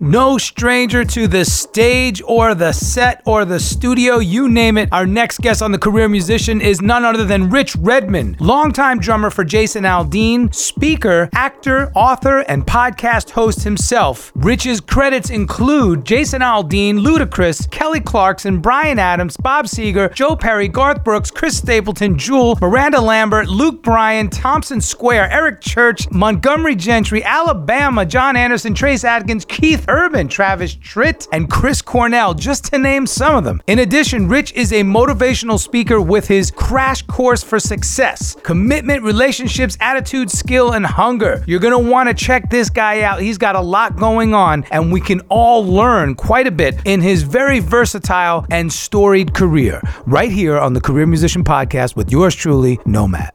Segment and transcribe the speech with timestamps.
[0.00, 4.88] No stranger to the stage or the set or the studio, you name it.
[4.92, 9.28] Our next guest on the Career Musician is none other than Rich Redmond, longtime drummer
[9.28, 14.30] for Jason Aldean, speaker, actor, author, and podcast host himself.
[14.36, 21.02] Rich's credits include Jason Aldean, Ludacris, Kelly Clarkson, Bryan Adams, Bob Seger, Joe Perry, Garth
[21.02, 28.06] Brooks, Chris Stapleton, Jewel, Miranda Lambert, Luke Bryan, Thompson Square, Eric Church, Montgomery Gentry, Alabama,
[28.06, 33.34] John Anderson, Trace Adkins, Keith Urban, Travis Tritt, and Chris Cornell, just to name some
[33.34, 33.60] of them.
[33.66, 39.76] In addition, Rich is a motivational speaker with his Crash Course for Success Commitment, Relationships,
[39.80, 41.42] Attitude, Skill, and Hunger.
[41.46, 43.20] You're want to check this guy out.
[43.20, 47.00] He's got a lot going on, and we can all learn quite a bit in
[47.00, 52.34] his very versatile and storied career, right here on the Career Musician Podcast with yours
[52.34, 53.32] truly, Nomad.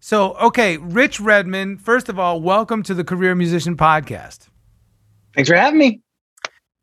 [0.00, 4.48] So, okay, Rich Redmond, first of all, welcome to the Career Musician Podcast.
[5.34, 6.00] Thanks for having me.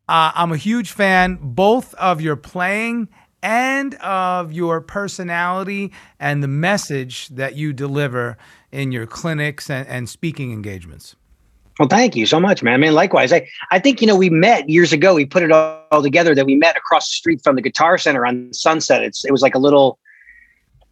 [0.08, 3.08] Uh, I'm a huge fan both of your playing
[3.42, 8.36] and of your personality and the message that you deliver
[8.70, 11.16] in your clinics and, and speaking engagements.
[11.78, 12.74] Well, thank you so much, man.
[12.74, 13.32] I mean, likewise.
[13.32, 15.14] I, I think, you know, we met years ago.
[15.14, 17.96] We put it all, all together that we met across the street from the Guitar
[17.98, 19.02] Center on Sunset.
[19.02, 19.98] It's it was like a little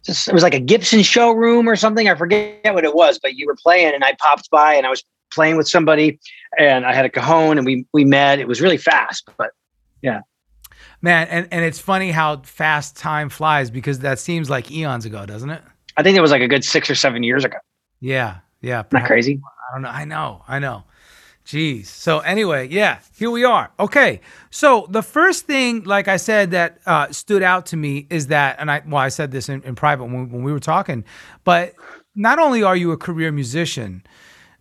[0.03, 2.09] just it was like a Gibson showroom or something.
[2.09, 4.89] I forget what it was, but you were playing and I popped by and I
[4.89, 6.19] was playing with somebody
[6.57, 8.39] and I had a cajon and we we met.
[8.39, 9.51] It was really fast, but
[10.01, 10.21] yeah.
[11.01, 15.25] Man, and, and it's funny how fast time flies because that seems like eons ago,
[15.25, 15.61] doesn't it?
[15.97, 17.57] I think it was like a good six or seven years ago.
[17.99, 18.83] Yeah, yeah.
[18.91, 19.41] Not crazy.
[19.69, 19.89] I don't know.
[19.89, 20.43] I know.
[20.47, 20.83] I know.
[21.45, 21.87] Jeez.
[21.87, 23.71] So anyway, yeah, here we are.
[23.79, 24.21] Okay.
[24.51, 28.57] So the first thing, like I said, that uh, stood out to me is that,
[28.59, 31.03] and I well, I said this in, in private when, when we were talking,
[31.43, 31.73] but
[32.15, 34.03] not only are you a career musician,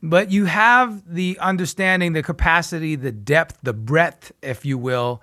[0.02, 5.22] but you have the understanding, the capacity, the depth, the breadth, if you will,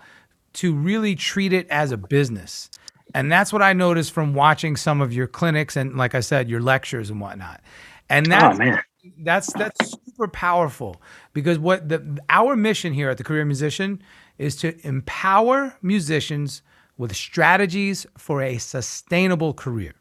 [0.53, 2.69] to really treat it as a business.
[3.13, 6.49] And that's what I noticed from watching some of your clinics and, like I said,
[6.49, 7.61] your lectures and whatnot.
[8.09, 8.77] And oh, that's, Oh
[9.19, 11.01] that's that's super powerful
[11.33, 14.01] because what the our mission here at the Career Musician
[14.37, 16.61] is to empower musicians
[16.97, 19.93] with strategies for a sustainable career.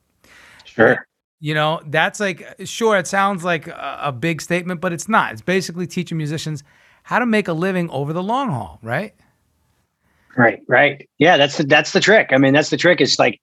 [0.64, 1.06] Sure.
[1.38, 5.32] You know, that's like sure it sounds like a, a big statement, but it's not.
[5.32, 6.64] It's basically teaching musicians
[7.04, 9.14] how to make a living over the long haul, right?
[10.36, 11.08] Right, right.
[11.18, 12.28] Yeah, that's the that's the trick.
[12.32, 13.40] I mean, that's the trick It's like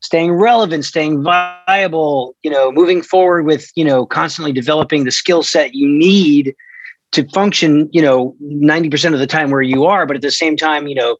[0.00, 5.42] staying relevant, staying viable, you know, moving forward with, you know, constantly developing the skill
[5.42, 6.54] set you need
[7.12, 10.56] to function, you know, 90% of the time where you are, but at the same
[10.56, 11.16] time, you know,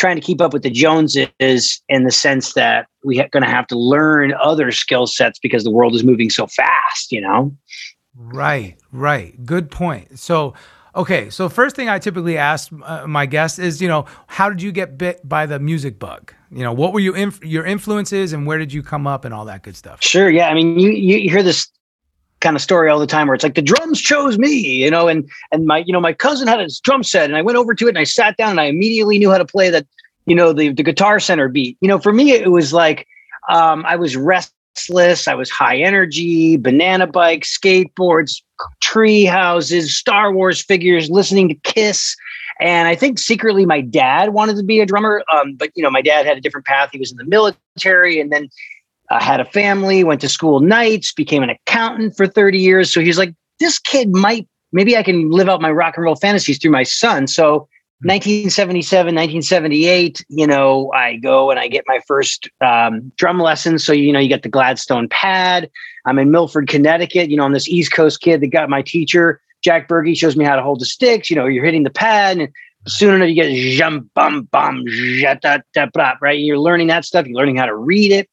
[0.00, 3.50] trying to keep up with the Joneses in the sense that we are going to
[3.50, 7.54] have to learn other skill sets because the world is moving so fast, you know?
[8.16, 9.44] Right, right.
[9.44, 10.18] Good point.
[10.18, 10.54] So,
[10.96, 14.62] okay, so first thing I typically ask uh, my guests is, you know, how did
[14.62, 16.32] you get bit by the music bug?
[16.50, 19.34] You know, what were your inf- your influences and where did you come up and
[19.34, 20.02] all that good stuff?
[20.02, 20.30] Sure.
[20.30, 20.48] Yeah.
[20.48, 21.68] I mean, you, you hear this
[22.40, 25.08] kind of story all the time where it's like the drums chose me, you know,
[25.08, 27.74] and, and my, you know, my cousin had a drum set and I went over
[27.74, 29.86] to it and I sat down and I immediately knew how to play that,
[30.26, 33.06] you know, the, the guitar center beat, you know, for me, it was like,
[33.48, 35.28] um, I was restless.
[35.28, 38.42] I was high energy, banana bikes, skateboards,
[38.80, 42.16] tree houses, Star Wars figures, listening to Kiss.
[42.60, 45.22] And I think secretly my dad wanted to be a drummer.
[45.34, 46.90] Um, but you know, my dad had a different path.
[46.92, 48.48] He was in the military and then
[49.10, 52.92] uh, had a family, went to school nights, became an accountant for 30 years.
[52.92, 56.16] So he's like, this kid might, maybe I can live out my rock and roll
[56.16, 57.26] fantasies through my son.
[57.26, 57.68] So
[58.02, 63.84] 1977, 1978, you know, I go and I get my first um, drum lessons.
[63.84, 65.68] So, you know, you get the Gladstone pad.
[66.06, 67.28] I'm in Milford, Connecticut.
[67.28, 70.46] You know, I'm this East Coast kid that got my teacher, Jack Berge, shows me
[70.46, 71.28] how to hold the sticks.
[71.28, 72.48] You know, you're hitting the pad and
[72.86, 74.84] soon enough you get jum bum bum
[76.22, 76.38] right?
[76.38, 77.26] You're learning that stuff.
[77.26, 78.30] You're learning how to read it.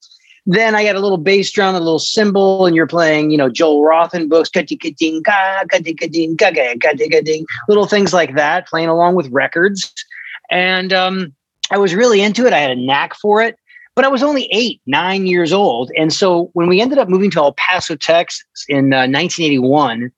[0.50, 3.50] Then I got a little bass drum, a little cymbal, and you're playing, you know,
[3.50, 4.50] Joel Rothman books,
[7.68, 9.94] little things like that, playing along with records.
[10.50, 11.36] And um,
[11.70, 12.54] I was really into it.
[12.54, 13.58] I had a knack for it,
[13.94, 15.92] but I was only eight, nine years old.
[15.98, 20.14] And so when we ended up moving to El Paso, Texas in uh, 1981,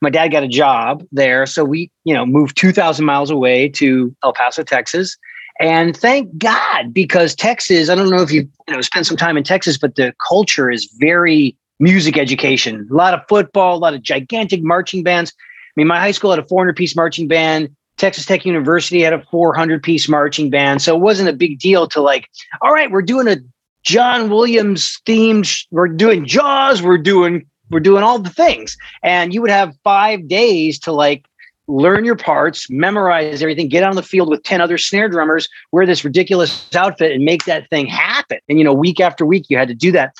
[0.00, 1.44] my dad got a job there.
[1.44, 5.18] So we, you know, moved 2,000 miles away to El Paso, Texas.
[5.60, 9.36] And thank God, because Texas, I don't know if you, you know, spent some time
[9.36, 12.86] in Texas, but the culture is very music education.
[12.90, 15.32] A lot of football, a lot of gigantic marching bands.
[15.36, 17.74] I mean, my high school had a 400 piece marching band.
[17.96, 20.80] Texas Tech University had a 400 piece marching band.
[20.80, 22.28] So it wasn't a big deal to like,
[22.62, 23.36] all right, we're doing a
[23.84, 28.76] John Williams themed, we're doing Jaws, we're doing we're doing all the things.
[29.02, 31.26] And you would have five days to like
[31.68, 35.86] learn your parts, memorize everything, get on the field with 10 other snare drummers, wear
[35.86, 38.38] this ridiculous outfit and make that thing happen.
[38.48, 40.14] And, you know, week after week, you had to do that.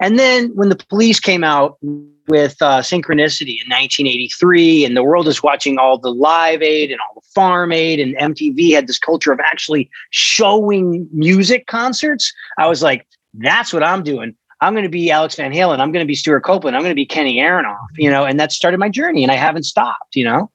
[0.00, 1.78] And then when the police came out
[2.26, 7.00] with uh, Synchronicity in 1983, and the world is watching all the Live Aid and
[7.00, 12.66] all the Farm Aid, and MTV had this culture of actually showing music concerts, I
[12.66, 14.36] was like, that's what I'm doing.
[14.60, 15.80] I'm going to be Alex Van Halen.
[15.80, 16.76] I'm going to be Stewart Copeland.
[16.76, 19.36] I'm going to be Kenny Aronoff, you know, and that started my journey and I
[19.36, 20.50] haven't stopped, you know?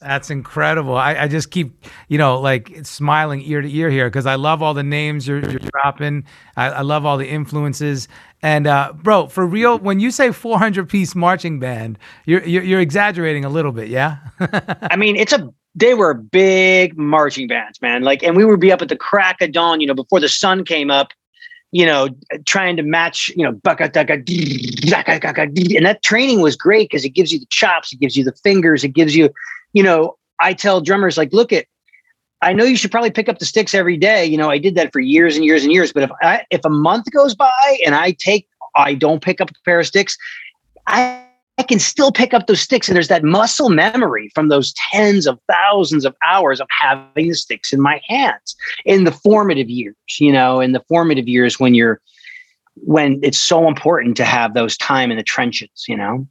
[0.00, 0.96] That's incredible.
[0.96, 4.62] I, I, just keep, you know, like smiling ear to ear here because I love
[4.62, 6.24] all the names you're, you're dropping.
[6.56, 8.06] I, I, love all the influences.
[8.40, 12.80] And uh, bro, for real, when you say 400 piece marching band, you're, you're, you're
[12.80, 14.18] exaggerating a little bit, yeah?
[14.82, 18.02] I mean, it's a they were big marching bands, man.
[18.02, 20.28] Like, and we would be up at the crack of dawn, you know, before the
[20.28, 21.12] sun came up,
[21.70, 22.08] you know,
[22.46, 23.52] trying to match, you know,
[25.76, 28.32] and that training was great because it gives you the chops, it gives you the
[28.32, 29.30] fingers, it gives you
[29.72, 31.66] you know, I tell drummers like, look at,
[32.40, 34.24] I know you should probably pick up the sticks every day.
[34.24, 35.92] You know, I did that for years and years and years.
[35.92, 39.50] But if I, if a month goes by and I take, I don't pick up
[39.50, 40.16] a pair of sticks,
[40.86, 41.24] I,
[41.58, 42.88] I can still pick up those sticks.
[42.88, 47.34] And there's that muscle memory from those tens of thousands of hours of having the
[47.34, 51.74] sticks in my hands in the formative years, you know, in the formative years when
[51.74, 52.00] you're,
[52.76, 56.26] when it's so important to have those time in the trenches, you know?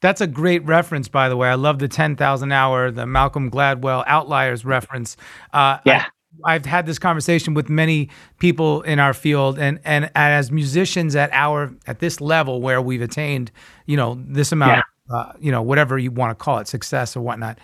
[0.00, 1.48] That's a great reference, by the way.
[1.48, 5.16] I love the 10,000 hour, the Malcolm Gladwell outliers reference.
[5.52, 6.06] Uh, yeah.
[6.44, 8.08] I, have had this conversation with many
[8.38, 13.02] people in our field, and, and as musicians at our at this level where we've
[13.02, 13.52] attained,
[13.92, 15.14] you know, this amount, yeah.
[15.14, 17.58] of, uh, you know, whatever you want to call it, success or whatnot,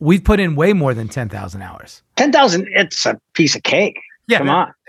[0.00, 2.02] we've put in way more than ten thousand hours.
[2.16, 4.00] Ten thousand, it's a piece of cake.
[4.26, 4.72] Yeah, come on.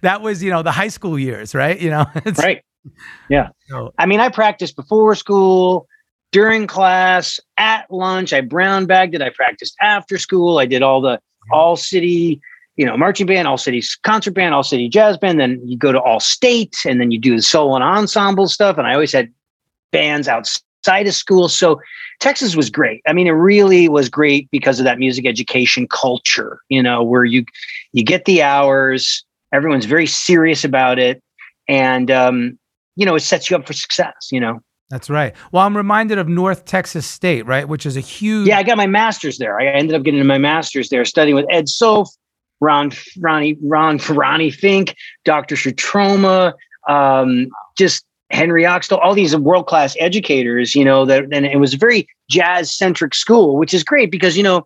[0.00, 1.78] That was you know the high school years, right?
[1.78, 2.06] You know,
[2.38, 2.64] right.
[3.28, 3.50] Yeah.
[3.68, 5.86] So, I mean, I practiced before school
[6.32, 8.32] during class, at lunch.
[8.32, 9.22] I brown bagged it.
[9.22, 10.58] I practiced after school.
[10.58, 11.20] I did all the
[11.52, 12.40] all city,
[12.76, 15.38] you know, marching band, all city concert band, all city jazz band.
[15.38, 18.78] Then you go to all state and then you do the solo and ensemble stuff.
[18.78, 19.30] And I always had
[19.90, 21.48] bands outside of school.
[21.48, 21.80] So
[22.20, 23.02] Texas was great.
[23.06, 27.24] I mean, it really was great because of that music education culture, you know, where
[27.24, 27.44] you
[27.92, 31.22] you get the hours, everyone's very serious about it.
[31.68, 32.58] And um,
[32.96, 34.60] you know, it sets you up for success, you know.
[34.90, 35.34] That's right.
[35.52, 38.48] Well, I'm reminded of North Texas State, right, which is a huge.
[38.48, 39.60] Yeah, I got my master's there.
[39.60, 42.10] I ended up getting my master's there, studying with Ed Soph,
[42.60, 45.54] Ron, Ronnie, Ron, Ronnie Fink, Dr.
[45.54, 46.54] Schietroma,
[46.88, 47.46] um,
[47.78, 50.74] just Henry Oxtel, all these world class educators.
[50.74, 54.36] You know that, and it was a very jazz centric school, which is great because
[54.36, 54.64] you know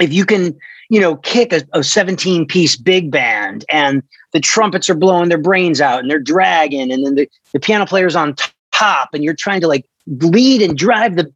[0.00, 0.56] if you can
[0.88, 5.38] you know, kick a, a 17 piece big band and the trumpets are blowing their
[5.38, 8.34] brains out and they're dragging and then the, the piano player's on
[8.72, 11.30] top and you're trying to like lead and drive the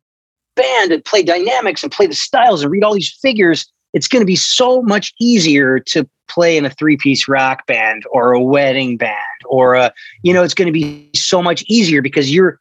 [0.56, 4.22] band and play dynamics and play the styles and read all these figures, it's going
[4.22, 8.40] to be so much easier to play in a three piece rock band or a
[8.40, 9.16] wedding band
[9.52, 9.92] or a,
[10.22, 12.58] you know, it's going to be so much easier because you're,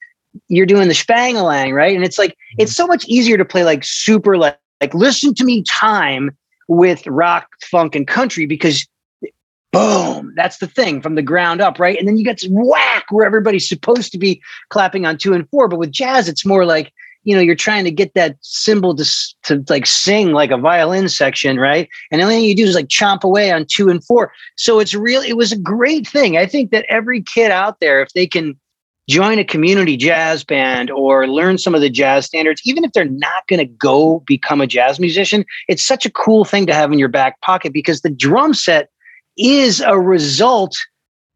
[0.49, 1.95] you're doing the spangalang, right?
[1.95, 2.61] And it's like, mm-hmm.
[2.61, 7.07] it's so much easier to play like super, like, like listen to me time with
[7.07, 8.85] rock, funk, and country because
[9.71, 13.25] boom that's the thing from the ground up right and then you get whack where
[13.25, 16.91] everybody's supposed to be clapping on two and four but with jazz it's more like
[17.23, 19.05] you know, you're trying to get that cymbal to,
[19.43, 21.87] to like sing like a violin section, right?
[22.09, 24.33] And the only thing you do is like chomp away on two and four.
[24.57, 26.37] So it's really, it was a great thing.
[26.37, 28.59] I think that every kid out there, if they can
[29.07, 33.05] join a community jazz band or learn some of the jazz standards, even if they're
[33.05, 36.91] not going to go become a jazz musician, it's such a cool thing to have
[36.91, 38.89] in your back pocket because the drum set
[39.37, 40.77] is a result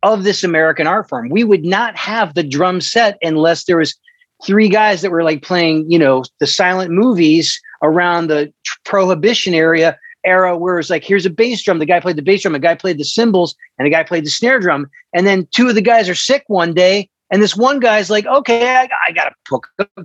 [0.04, 1.30] of this American art form.
[1.30, 3.96] We would not have the drum set unless there was
[4.44, 8.51] three guys that were like playing, you know, the silent movies around the
[8.84, 12.42] prohibition area era where it's like here's a bass drum the guy played the bass
[12.42, 15.48] drum the guy played the cymbals and the guy played the snare drum and then
[15.51, 18.88] two of the guys are sick one day and this one guy's like, okay, I,
[19.08, 19.62] I got to put,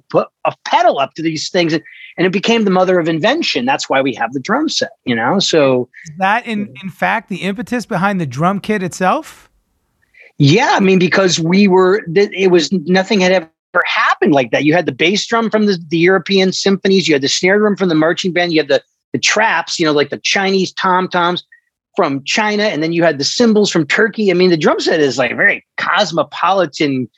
[0.08, 1.72] put a pedal up to these things.
[1.72, 1.82] And,
[2.16, 3.66] and it became the mother of invention.
[3.66, 5.38] That's why we have the drum set, you know?
[5.38, 9.50] So Is that in, in fact, the impetus behind the drum kit itself?
[10.38, 10.70] Yeah.
[10.72, 13.50] I mean, because we were, it was nothing had ever
[13.86, 14.64] happened like that.
[14.64, 17.08] You had the bass drum from the, the European symphonies.
[17.08, 18.52] You had the snare drum from the marching band.
[18.52, 21.44] You had the, the traps, you know, like the Chinese tom toms
[21.96, 24.30] from China, and then you had the cymbals from Turkey.
[24.30, 27.08] I mean, the drum set is like very cosmopolitan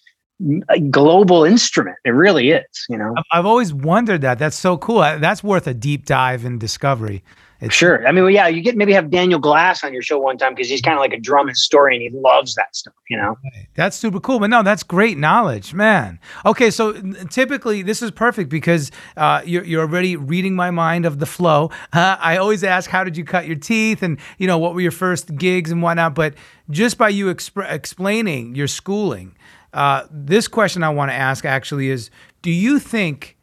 [0.90, 1.96] global instrument.
[2.04, 3.14] It really is, you know.
[3.30, 4.38] I've always wondered that.
[4.38, 5.00] That's so cool.
[5.00, 7.22] That's worth a deep dive in discovery.
[7.62, 8.04] It's, sure.
[8.08, 10.52] I mean, well, yeah, you get maybe have Daniel Glass on your show one time
[10.52, 12.00] because he's kind of like a drum historian.
[12.00, 13.38] He loves that stuff, you know.
[13.76, 14.40] That's super cool.
[14.40, 16.18] But no, that's great knowledge, man.
[16.44, 16.92] Okay, so
[17.30, 21.70] typically this is perfect because uh, you're you're already reading my mind of the flow.
[21.92, 24.80] Uh, I always ask, how did you cut your teeth, and you know what were
[24.80, 26.16] your first gigs and whatnot.
[26.16, 26.34] But
[26.68, 29.36] just by you exp- explaining your schooling,
[29.72, 32.10] uh, this question I want to ask actually is:
[32.42, 33.36] Do you think,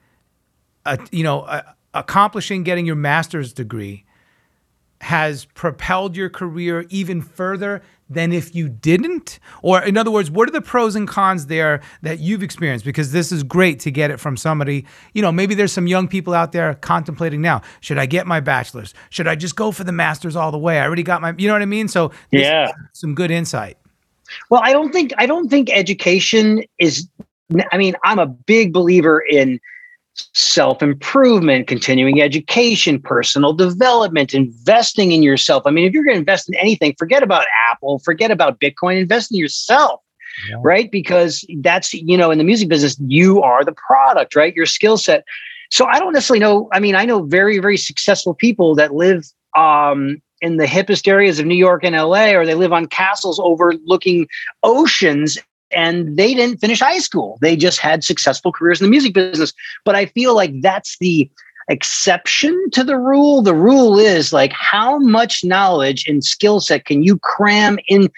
[0.85, 4.05] uh, you know, uh, accomplishing getting your master's degree
[5.01, 9.39] has propelled your career even further than if you didn't?
[9.61, 12.83] Or, in other words, what are the pros and cons there that you've experienced?
[12.83, 16.07] Because this is great to get it from somebody, you know, maybe there's some young
[16.07, 18.93] people out there contemplating now should I get my bachelor's?
[19.09, 20.79] Should I just go for the master's all the way?
[20.79, 21.87] I already got my, you know what I mean?
[21.87, 23.77] So, yeah, some good insight.
[24.49, 27.07] Well, I don't think, I don't think education is,
[27.71, 29.59] I mean, I'm a big believer in
[30.33, 35.63] self improvement, continuing education, personal development, investing in yourself.
[35.65, 38.99] I mean, if you're going to invest in anything, forget about Apple, forget about Bitcoin,
[38.99, 40.01] invest in yourself.
[40.49, 40.57] Yeah.
[40.63, 40.91] Right.
[40.91, 44.55] Because that's, you know, in the music business, you are the product, right?
[44.55, 45.25] Your skill set.
[45.69, 46.69] So I don't necessarily know.
[46.71, 49.25] I mean, I know very, very successful people that live
[49.57, 53.39] um, in the hippest areas of New York and LA, or they live on castles
[53.43, 54.27] overlooking
[54.63, 55.37] oceans
[55.71, 57.37] and they didn't finish high school.
[57.41, 59.53] They just had successful careers in the music business.
[59.85, 61.29] But I feel like that's the
[61.69, 63.41] exception to the rule.
[63.41, 68.09] The rule is like how much knowledge and skill set can you cram in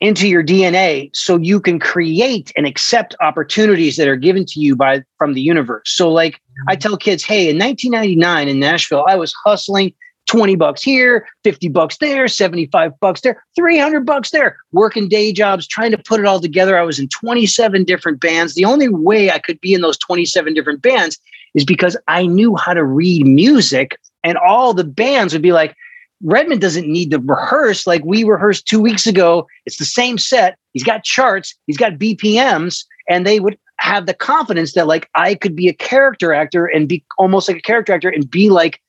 [0.00, 4.76] into your DNA so you can create and accept opportunities that are given to you
[4.76, 5.90] by from the universe.
[5.90, 9.94] So like I tell kids, hey, in 1999 in Nashville, I was hustling
[10.26, 15.66] 20 bucks here, 50 bucks there, 75 bucks there, 300 bucks there, working day jobs,
[15.66, 16.78] trying to put it all together.
[16.78, 18.54] I was in 27 different bands.
[18.54, 21.18] The only way I could be in those 27 different bands
[21.54, 23.98] is because I knew how to read music.
[24.24, 25.74] And all the bands would be like,
[26.22, 29.46] Redmond doesn't need to rehearse like we rehearsed two weeks ago.
[29.66, 30.58] It's the same set.
[30.72, 35.34] He's got charts, he's got BPMs, and they would have the confidence that like I
[35.34, 38.80] could be a character actor and be almost like a character actor and be like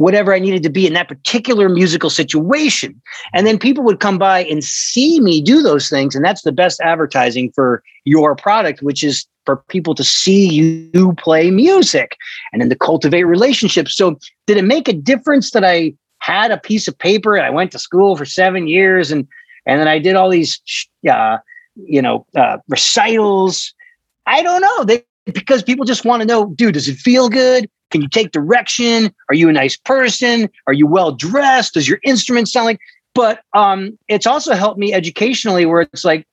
[0.00, 2.98] whatever I needed to be in that particular musical situation.
[3.34, 6.14] And then people would come by and see me do those things.
[6.14, 10.48] And that's the best advertising for your product, which is for people to see
[10.94, 12.16] you play music
[12.50, 13.94] and then to cultivate relationships.
[13.94, 17.50] So, did it make a difference that I had a piece of paper and I
[17.50, 19.28] went to school for seven years and
[19.66, 20.58] and then I did all these,
[21.10, 21.36] uh,
[21.76, 23.74] you know, uh, recitals?
[24.24, 24.84] I don't know.
[24.84, 27.68] They, because people just want to know, dude, does it feel good?
[27.90, 29.12] Can you take direction?
[29.28, 30.48] Are you a nice person?
[30.66, 31.74] Are you well dressed?
[31.74, 32.80] Does your instrument sound like?
[33.14, 36.26] But um, it's also helped me educationally, where it's like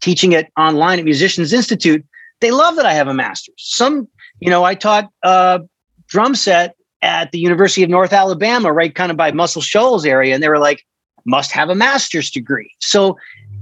[0.00, 2.04] teaching it online at Musicians Institute.
[2.40, 3.54] They love that I have a master's.
[3.58, 4.06] Some,
[4.38, 5.10] you know, I taught
[6.06, 10.34] drum set at the University of North Alabama, right, kind of by Muscle Shoals area,
[10.34, 10.84] and they were like,
[11.24, 12.70] must have a master's degree.
[12.80, 13.18] So,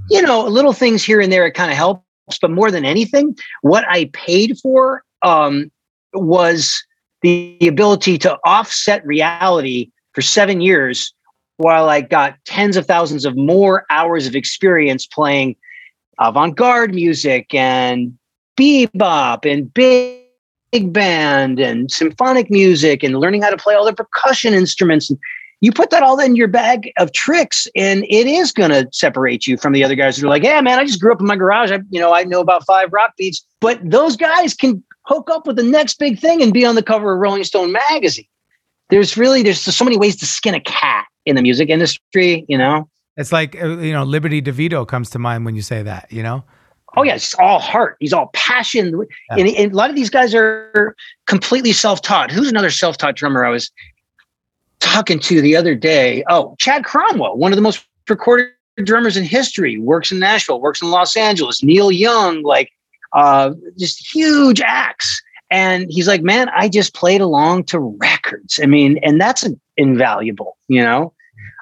[0.09, 2.06] you know, little things here and there, it kind of helps.
[2.41, 5.71] But more than anything, what I paid for um,
[6.13, 6.83] was
[7.21, 11.13] the ability to offset reality for seven years
[11.57, 15.55] while I got tens of thousands of more hours of experience playing
[16.19, 18.17] avant garde music and
[18.57, 20.21] bebop and big,
[20.71, 25.09] big band and symphonic music and learning how to play all the percussion instruments.
[25.09, 25.19] And
[25.59, 29.47] you put that all in your bag of tricks and it is going to separate
[29.47, 31.25] you from the other guys who are like, yeah, man, I just grew up in
[31.25, 31.71] my garage.
[31.71, 35.47] I, you know, I know about five rock beats, but those guys can hook up
[35.47, 38.27] with the next big thing and be on the cover of Rolling Stone magazine.
[38.89, 42.57] There's really there's so many ways to skin a cat in the music industry, you
[42.57, 42.87] know.
[43.17, 46.11] It's like uh, you know, Liberty DeVito comes to mind when you say that.
[46.11, 46.45] You know.
[46.95, 47.97] Oh yeah, it's all heart.
[47.99, 48.97] He's all passion,
[49.31, 49.37] yeah.
[49.37, 50.95] and, and a lot of these guys are
[51.25, 52.31] completely self-taught.
[52.31, 53.69] Who's another self-taught drummer I was
[54.79, 56.23] talking to the other day?
[56.29, 58.49] Oh, Chad Cromwell, one of the most recorded
[58.83, 61.63] drummers in history, works in Nashville, works in Los Angeles.
[61.63, 62.71] Neil Young, like
[63.13, 65.21] uh, just huge acts.
[65.49, 68.59] And he's like, man, I just played along to records.
[68.61, 71.13] I mean, and that's invaluable, you know?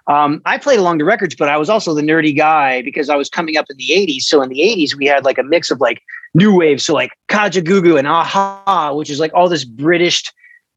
[0.07, 3.15] Um, I played along to records, but I was also the nerdy guy because I
[3.15, 4.21] was coming up in the 80s.
[4.21, 6.01] So in the 80s, we had like a mix of like
[6.33, 6.81] new wave.
[6.81, 10.23] So like Kajagoogoo and a-ha, which is like all this British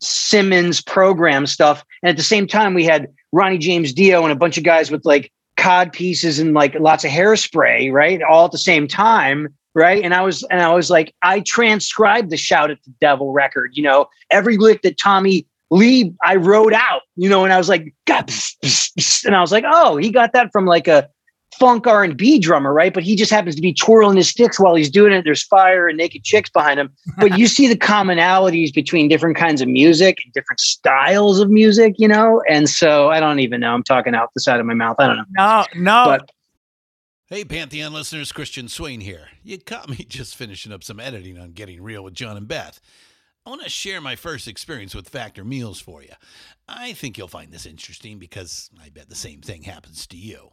[0.00, 1.84] Simmons program stuff.
[2.02, 4.90] And at the same time, we had Ronnie James Dio and a bunch of guys
[4.90, 8.22] with like cod pieces and like lots of hairspray, right?
[8.22, 9.54] All at the same time.
[9.74, 10.02] Right.
[10.02, 13.76] And I was, and I was like, I transcribed the Shout at the Devil record,
[13.76, 17.68] you know, every lick that Tommy Lee, I wrote out, you know, and I was
[17.68, 21.08] like, and I was like, oh, he got that from like a
[21.58, 22.92] funk R and B drummer, right?
[22.92, 25.24] But he just happens to be twirling his sticks while he's doing it.
[25.24, 29.60] There's fire and naked chicks behind him, but you see the commonalities between different kinds
[29.60, 32.42] of music and different styles of music, you know.
[32.48, 33.74] And so I don't even know.
[33.74, 34.96] I'm talking out the side of my mouth.
[34.98, 35.24] I don't know.
[35.36, 36.04] No, no.
[36.06, 36.30] But
[37.30, 39.28] Hey, Pantheon listeners, Christian Swain here.
[39.42, 42.80] You caught me just finishing up some editing on Getting Real with John and Beth.
[43.44, 46.14] I want to share my first experience with Factor Meals for you.
[46.66, 50.52] I think you'll find this interesting because I bet the same thing happens to you.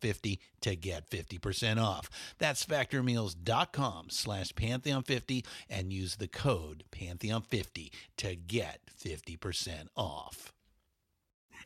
[0.01, 2.09] Pantheon50 to get 50% off.
[2.37, 10.53] That's factormeals.com slash Pantheon50 and use the code Pantheon50 to get 50% off.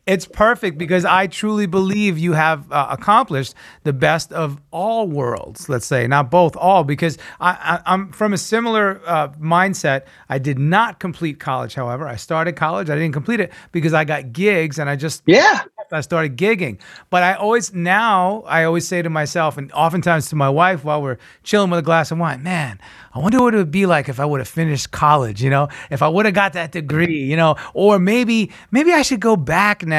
[0.06, 5.68] It's perfect because I truly believe you have uh, accomplished the best of all worlds.
[5.68, 10.02] Let's say not both, all because I, am from a similar uh, mindset.
[10.28, 12.06] I did not complete college, however.
[12.06, 12.88] I started college.
[12.88, 16.78] I didn't complete it because I got gigs and I just yeah I started gigging.
[17.10, 21.02] But I always now I always say to myself and oftentimes to my wife while
[21.02, 22.78] we're chilling with a glass of wine, man,
[23.12, 25.68] I wonder what it would be like if I would have finished college, you know,
[25.90, 29.36] if I would have got that degree, you know, or maybe maybe I should go
[29.36, 29.95] back now.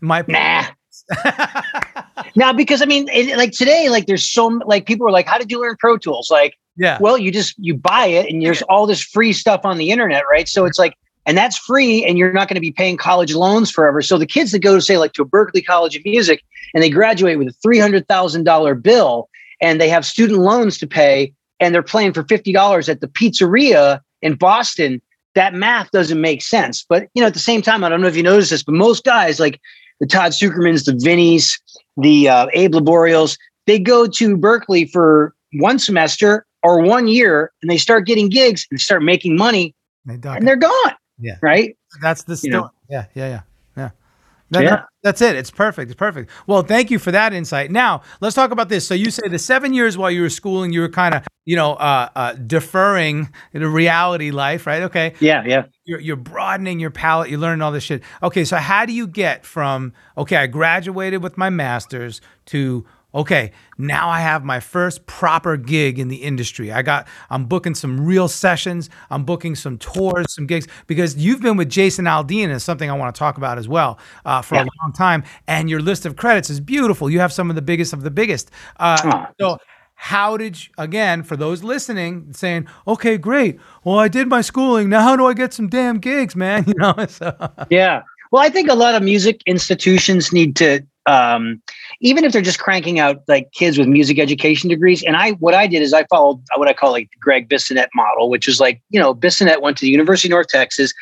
[0.00, 0.64] My nah.
[2.36, 5.38] now, because I mean, it, like today, like there's so like people are like, how
[5.38, 6.30] did you learn Pro Tools?
[6.30, 9.78] Like, yeah, well, you just you buy it, and there's all this free stuff on
[9.78, 10.48] the internet, right?
[10.48, 10.94] So it's like
[11.26, 14.26] and that's free and you're not going to be paying college loans forever so the
[14.26, 16.42] kids that go to say like to a berklee college of music
[16.74, 19.28] and they graduate with a $300000 bill
[19.60, 24.00] and they have student loans to pay and they're playing for $50 at the pizzeria
[24.22, 25.00] in boston
[25.34, 28.08] that math doesn't make sense but you know at the same time i don't know
[28.08, 29.60] if you noticed this but most guys like
[30.00, 31.60] the todd suchermans the vinnies
[31.96, 37.70] the uh, abe laboriels they go to Berklee for one semester or one year and
[37.70, 39.74] they start getting gigs and start making money
[40.06, 41.36] and they're gone yeah.
[41.42, 41.76] Right.
[42.00, 42.54] That's the story.
[42.54, 42.70] You know?
[42.88, 43.06] Yeah.
[43.14, 43.28] Yeah.
[43.28, 43.40] Yeah.
[44.50, 44.60] Yeah.
[44.60, 44.82] That, yeah.
[45.02, 45.36] that's it.
[45.36, 45.90] It's perfect.
[45.90, 46.30] It's perfect.
[46.46, 47.70] Well, thank you for that insight.
[47.70, 48.86] Now, let's talk about this.
[48.86, 51.56] So, you say the seven years while you were schooling, you were kind of, you
[51.56, 54.82] know, uh, uh, deferring the reality life, right?
[54.82, 55.14] Okay.
[55.20, 55.44] Yeah.
[55.46, 55.64] Yeah.
[55.84, 57.30] You're, you're broadening your palette.
[57.30, 58.02] You're learning all this shit.
[58.22, 58.44] Okay.
[58.44, 64.08] So, how do you get from, okay, I graduated with my master's to, okay, now
[64.08, 66.72] I have my first proper gig in the industry.
[66.72, 68.90] I got, I'm booking some real sessions.
[69.10, 72.96] I'm booking some tours, some gigs, because you've been with Jason Aldean is something I
[72.96, 74.62] want to talk about as well uh, for yeah.
[74.62, 75.24] a long time.
[75.46, 77.10] And your list of credits is beautiful.
[77.10, 78.50] You have some of the biggest of the biggest.
[78.78, 79.58] Uh, so,
[80.02, 84.88] how did you, again for those listening saying okay great well i did my schooling
[84.88, 87.36] now how do i get some damn gigs man you know so.
[87.68, 91.60] yeah well i think a lot of music institutions need to um,
[92.00, 95.02] even if they're just cranking out like kids with music education degrees.
[95.02, 97.88] And I, what I did is I followed what I call like the Greg Bissonette
[97.94, 100.92] model, which is like, you know, Bissonette went to the University of North Texas.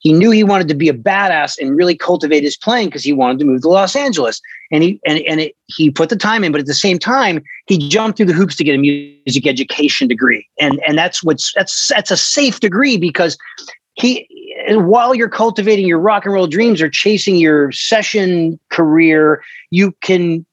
[0.00, 3.12] he knew he wanted to be a badass and really cultivate his playing because he
[3.12, 4.40] wanted to move to Los Angeles.
[4.70, 7.42] And he and and it, he put the time in, but at the same time,
[7.66, 10.46] he jumped through the hoops to get a music education degree.
[10.60, 13.38] And and that's what's that's that's a safe degree because
[13.96, 14.28] he
[14.68, 20.46] while you're cultivating your rock and roll dreams or chasing your session career, you can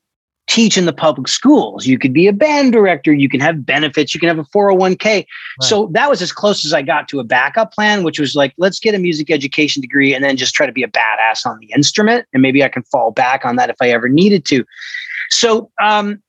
[0.48, 1.88] teach in the public schools.
[1.88, 3.14] You could be a band director.
[3.14, 4.14] You can have benefits.
[4.14, 5.04] You can have a 401k.
[5.06, 5.26] Right.
[5.62, 8.54] So that was as close as I got to a backup plan, which was like,
[8.58, 11.60] let's get a music education degree and then just try to be a badass on
[11.60, 12.28] the instrument.
[12.34, 14.66] And maybe I can fall back on that if I ever needed to.
[15.30, 16.22] So, um,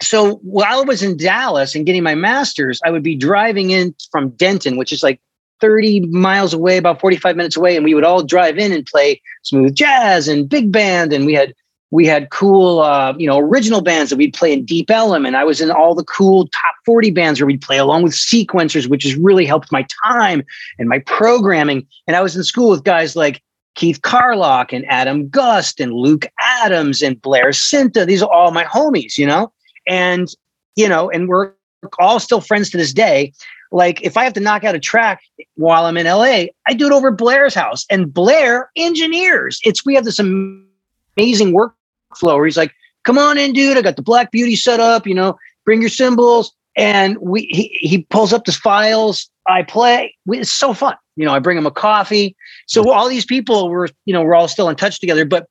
[0.00, 3.94] so while I was in Dallas and getting my master's, I would be driving in
[4.10, 5.20] from Denton, which is like
[5.62, 9.22] 30 miles away, about 45 minutes away, and we would all drive in and play
[9.44, 11.12] smooth jazz and big band.
[11.12, 11.54] And we had
[11.92, 15.36] we had cool, uh, you know, original bands that we'd play in Deep Element.
[15.36, 18.88] I was in all the cool top 40 bands where we'd play along with sequencers,
[18.88, 20.42] which has really helped my time
[20.78, 21.86] and my programming.
[22.06, 23.42] And I was in school with guys like
[23.74, 28.06] Keith Carlock and Adam Gust and Luke Adams and Blair Sinta.
[28.06, 29.52] These are all my homies, you know?
[29.86, 30.28] And,
[30.76, 31.52] you know, and we're
[31.98, 33.32] all still friends to this day.
[33.70, 35.22] Like if I have to knock out a track
[35.56, 39.60] while I'm in LA, I do it over Blair's house and Blair engineers.
[39.64, 42.72] It's, we have this amazing workflow where he's like,
[43.04, 43.76] come on in, dude.
[43.76, 46.54] I got the Black Beauty set up, you know, bring your cymbals.
[46.74, 49.30] And we he, he pulls up the files.
[49.46, 50.14] I play.
[50.26, 50.96] It's so fun.
[51.16, 52.34] You know, I bring him a coffee.
[52.66, 55.26] So all these people were, you know, we're all still in touch together.
[55.26, 55.48] But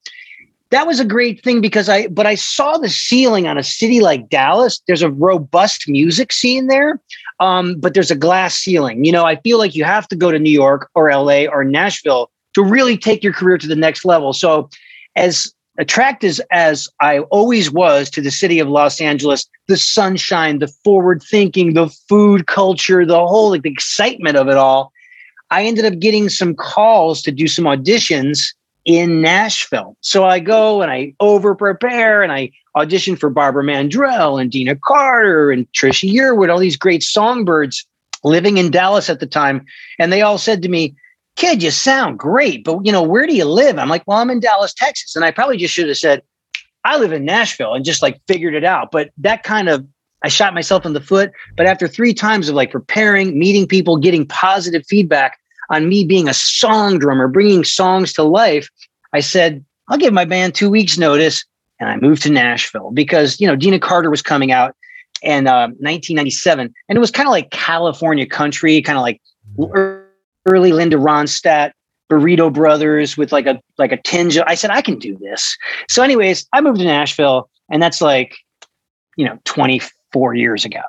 [0.71, 3.99] that was a great thing because I but I saw the ceiling on a city
[3.99, 4.81] like Dallas.
[4.88, 6.99] There's a robust music scene there.
[7.39, 9.03] Um, but there's a glass ceiling.
[9.03, 11.63] You know, I feel like you have to go to New York or LA or
[11.63, 14.31] Nashville to really take your career to the next level.
[14.31, 14.69] So
[15.15, 20.60] as attracted as, as I always was to the city of Los Angeles, the sunshine,
[20.60, 24.91] the forward thinking, the food culture, the whole like the excitement of it all.
[25.49, 28.53] I ended up getting some calls to do some auditions
[28.86, 29.96] in Nashville.
[30.02, 34.76] So I go and I over prepare and I audition for Barbara Mandrell and Deana
[34.76, 37.86] Carter and Trisha Yearwood, all these great songbirds
[38.24, 39.65] living in Dallas at the time.
[40.00, 40.96] And they all said to me,
[41.36, 43.78] kid, you sound great, but you know, where do you live?
[43.78, 45.15] I'm like, well, I'm in Dallas, Texas.
[45.15, 46.22] And I probably just should have said,
[46.84, 48.89] I live in Nashville and just like figured it out.
[48.91, 49.86] But that kind of,
[50.24, 51.32] I shot myself in the foot.
[51.56, 55.38] But after three times of like preparing, meeting people, getting positive feedback
[55.71, 58.69] on me being a song drummer, bringing songs to life,
[59.13, 61.43] I said, I'll give my band two weeks notice.
[61.79, 64.75] And I moved to Nashville because, you know, Deana Carter was coming out
[65.23, 66.71] in uh, 1997.
[66.88, 69.19] And it was kind of like California country, kind of like
[70.45, 71.71] early Linda Ronstadt,
[72.10, 74.38] Burrito Brothers with like a like a tinge.
[74.38, 75.57] Of, I said I can do this.
[75.89, 78.36] So, anyways, I moved to Nashville, and that's like,
[79.15, 80.81] you know, 24 years ago.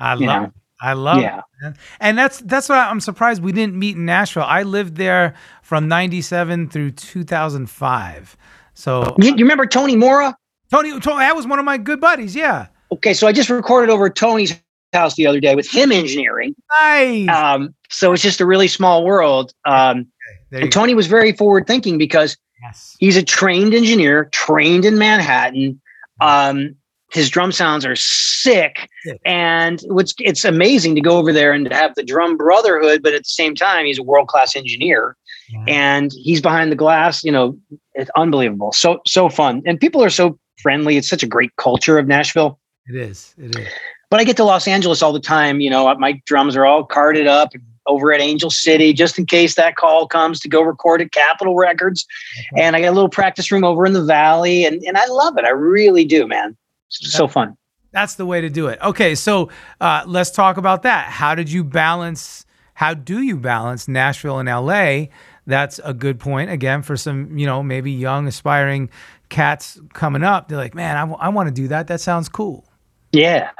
[0.00, 0.52] I love.
[0.84, 1.40] I love yeah.
[1.62, 4.42] It, and that's that's why I'm surprised we didn't meet in Nashville.
[4.42, 8.36] I lived there from 97 through 2005.
[8.74, 10.36] So you, you remember Tony Mora?
[10.70, 12.36] Tony, Tony, that was one of my good buddies.
[12.36, 12.66] Yeah.
[12.92, 14.60] Okay, so I just recorded over Tony's
[14.92, 16.54] house the other day with him engineering.
[16.70, 17.28] Nice.
[17.28, 19.52] Um, so it's just a really small world.
[19.64, 20.06] Um,
[20.52, 20.96] okay, and Tony go.
[20.96, 22.94] was very forward thinking because yes.
[23.00, 25.80] he's a trained engineer, trained in Manhattan.
[26.20, 26.76] Um,
[27.14, 29.14] his drum sounds are sick, yeah.
[29.24, 33.14] and what's it's amazing to go over there and to have the drum brotherhood, but
[33.14, 35.16] at the same time, he's a world class engineer,
[35.48, 35.64] yeah.
[35.68, 37.22] and he's behind the glass.
[37.22, 37.56] You know,
[37.94, 38.72] it's unbelievable.
[38.72, 40.96] So so fun, and people are so friendly.
[40.96, 42.58] It's such a great culture of Nashville.
[42.86, 43.34] It is.
[43.38, 43.68] It is.
[44.10, 45.60] But I get to Los Angeles all the time.
[45.60, 47.52] You know, uh, my drums are all carded up
[47.86, 51.54] over at Angel City just in case that call comes to go record at Capitol
[51.54, 52.06] Records.
[52.38, 52.62] Okay.
[52.62, 54.64] And I got a little practice room over in the valley.
[54.64, 55.44] And, and I love it.
[55.44, 56.56] I really do, man.
[57.00, 57.56] So fun.
[57.92, 58.80] That's the way to do it.
[58.82, 59.14] Okay.
[59.14, 61.06] So uh, let's talk about that.
[61.06, 62.44] How did you balance?
[62.74, 65.06] How do you balance Nashville and LA?
[65.46, 66.50] That's a good point.
[66.50, 68.90] Again, for some, you know, maybe young aspiring
[69.28, 71.86] cats coming up, they're like, man, I, w- I want to do that.
[71.86, 72.64] That sounds cool.
[73.12, 73.50] Yeah.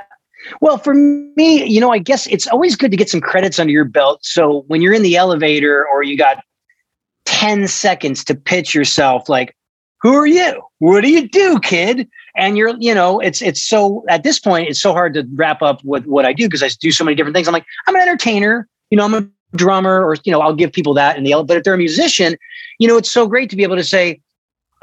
[0.60, 3.72] Well, for me, you know, I guess it's always good to get some credits under
[3.72, 4.24] your belt.
[4.24, 6.42] So when you're in the elevator or you got
[7.26, 9.54] 10 seconds to pitch yourself, like,
[10.00, 10.62] who are you?
[10.80, 12.08] What do you do, kid?
[12.36, 15.62] And you're, you know, it's it's so at this point, it's so hard to wrap
[15.62, 17.46] up with what I do because I do so many different things.
[17.46, 20.72] I'm like, I'm an entertainer, you know, I'm a drummer, or you know, I'll give
[20.72, 22.36] people that in the but if they're a musician,
[22.78, 24.20] you know, it's so great to be able to say,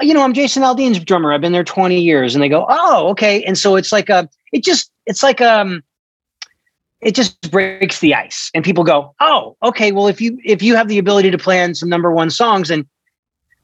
[0.02, 1.32] you know, I'm Jason Aldean's drummer.
[1.32, 2.34] I've been there 20 years.
[2.34, 3.42] And they go, oh, okay.
[3.44, 5.82] And so it's like a, it just, it's like, um,
[7.00, 9.92] it just breaks the ice and people go, oh, okay.
[9.92, 12.86] Well, if you, if you have the ability to plan some number one songs and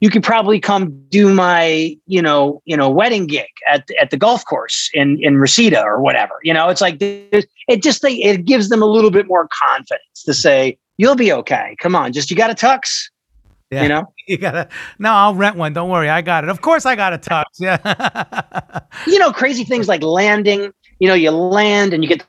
[0.00, 4.16] you could probably come do my, you know, you know, wedding gig at, at the
[4.16, 8.44] golf course in, in Reseda or whatever, you know, it's like, it just, they, it
[8.44, 11.76] gives them a little bit more confidence to say, you'll be okay.
[11.80, 13.08] Come on, just, you got a tux.
[13.70, 13.82] Yeah.
[13.82, 14.68] You know, You gotta.
[14.98, 15.72] No, I'll rent one.
[15.72, 16.50] Don't worry, I got it.
[16.50, 17.44] Of course, I got a tux.
[17.58, 18.80] Yeah.
[19.06, 20.70] you know, crazy things like landing.
[20.98, 22.26] You know, you land and you get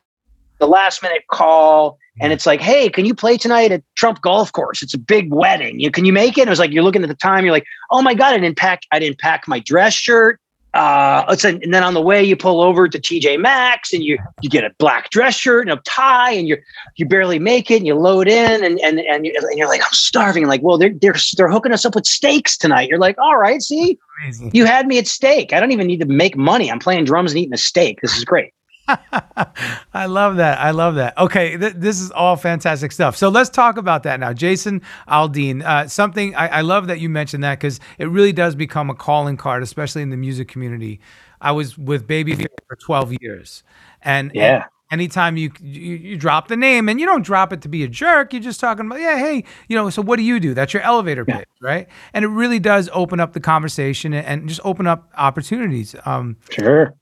[0.60, 4.52] the last minute call, and it's like, hey, can you play tonight at Trump Golf
[4.52, 4.82] Course?
[4.82, 5.80] It's a big wedding.
[5.80, 6.42] You can you make it?
[6.42, 8.38] And it was like you're looking at the time, you're like, oh my god, I
[8.40, 8.84] didn't pack.
[8.92, 10.40] I didn't pack my dress shirt.
[10.76, 14.52] Uh, and then on the way you pull over to TJ Maxx and you you
[14.52, 16.58] get a black dress shirt and a tie and you
[16.96, 19.82] you barely make it and you load in and and and you're, and you're like
[19.82, 23.18] I'm starving like well they're they're they're hooking us up with steaks tonight you're like
[23.18, 24.52] all right see Crazy.
[24.54, 27.32] you had me at steak I don't even need to make money I'm playing drums
[27.32, 28.54] and eating a steak this is great
[29.94, 30.60] I love that.
[30.60, 31.18] I love that.
[31.18, 33.16] Okay, th- this is all fantastic stuff.
[33.16, 34.34] So let's talk about that now.
[34.34, 38.56] Jason Aldean, uh, something I-, I love that you mentioned that because it really does
[38.56, 41.00] become a calling card, especially in the music community.
[41.42, 43.64] I was with Babyface for 12 years.
[44.02, 44.56] And, Yeah.
[44.92, 47.84] and anytime you, you you drop the name and you don't drop it to be
[47.84, 50.54] a jerk, you're just talking about, yeah, hey, you know, so what do you do?
[50.54, 51.88] That's your elevator pitch, right?
[52.14, 55.96] And it really does open up the conversation and, and just open up opportunities.
[56.06, 56.96] Um, sure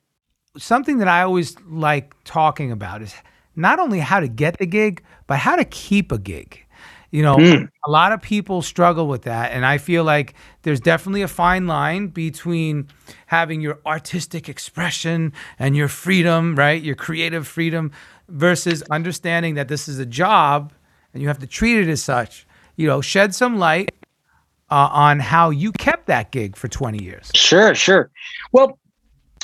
[0.58, 3.14] something that I always like talking about is
[3.56, 6.64] not only how to get the gig, but how to keep a gig.
[7.12, 7.38] You know,
[7.86, 9.52] a lot of people struggle with that.
[9.54, 12.88] And I feel like there's definitely a fine line between
[13.28, 16.82] having your artistic expression and your freedom, right?
[16.82, 17.92] Your creative freedom
[18.28, 20.74] versus understanding that this is a job
[21.14, 22.46] and you have to treat it as such.
[22.76, 23.90] You know, shed some light
[24.70, 27.32] uh, on how you kept that gig for 20 years.
[27.34, 28.12] Sure, sure.
[28.52, 28.78] Well,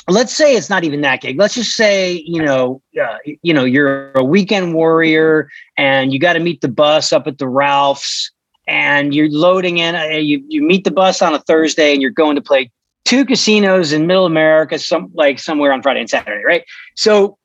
[0.08, 1.38] let's say it's not even that gig.
[1.38, 6.34] Let's just say, you know, uh, you know, you're a weekend warrior and you got
[6.34, 8.30] to meet the bus up at the Ralphs
[8.66, 9.94] and you're loading in.
[9.94, 12.70] Uh, you you meet the bus on a Thursday and you're going to play
[13.04, 16.64] two casinos in Middle America, some like somewhere on Friday and Saturday, right?
[16.96, 17.38] So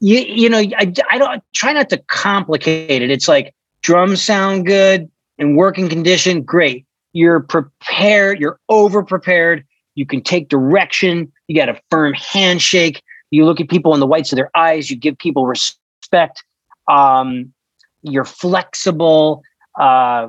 [0.00, 3.10] you you know, I I don't try not to complicate it.
[3.10, 6.86] It's like drums sound good and working condition, great.
[7.12, 8.40] You're prepared.
[8.40, 9.64] You're over prepared.
[9.94, 11.32] You can take direction.
[11.52, 13.02] You got a firm handshake.
[13.30, 14.90] You look at people in the whites of their eyes.
[14.90, 16.42] You give people respect.
[16.88, 17.52] Um,
[18.00, 19.42] you're flexible.
[19.78, 20.28] Uh,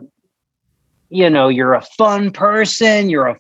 [1.08, 3.10] you know, you're a fun person.
[3.10, 3.40] You're a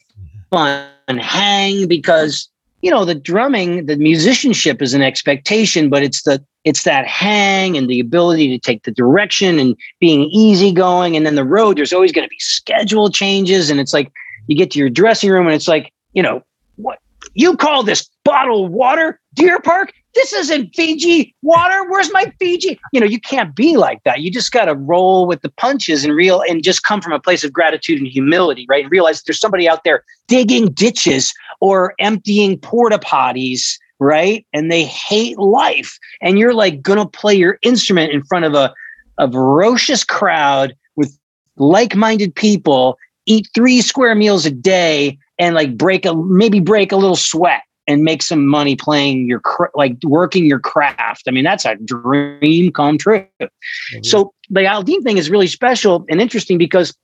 [0.49, 2.47] fun hang because
[2.81, 7.75] you know the drumming, the musicianship is an expectation, but it's the it's that hang
[7.75, 11.17] and the ability to take the direction and being easygoing.
[11.17, 14.09] And then the road, there's always going to be schedule changes, and it's like
[14.47, 16.41] you get to your dressing room and it's like you know
[16.77, 16.99] what
[17.33, 19.93] you call this bottled water, Deer Park.
[20.15, 21.89] This isn't Fiji water.
[21.89, 22.79] Where's my Fiji?
[22.91, 24.21] You know, you can't be like that.
[24.21, 27.19] You just got to roll with the punches and real and just come from a
[27.19, 28.83] place of gratitude and humility, right?
[28.83, 34.45] And realize there's somebody out there digging ditches or emptying porta potties, right?
[34.53, 35.97] And they hate life.
[36.21, 38.71] And you're like gonna play your instrument in front of a,
[39.17, 41.17] a ferocious crowd with
[41.57, 46.95] like-minded people, eat three square meals a day, and like break a maybe break a
[46.95, 49.41] little sweat and make some money playing your
[49.75, 51.23] like working your craft.
[51.27, 53.27] I mean, that's a dream come true.
[53.41, 54.03] Mm-hmm.
[54.03, 56.95] So the Aldean thing is really special and interesting because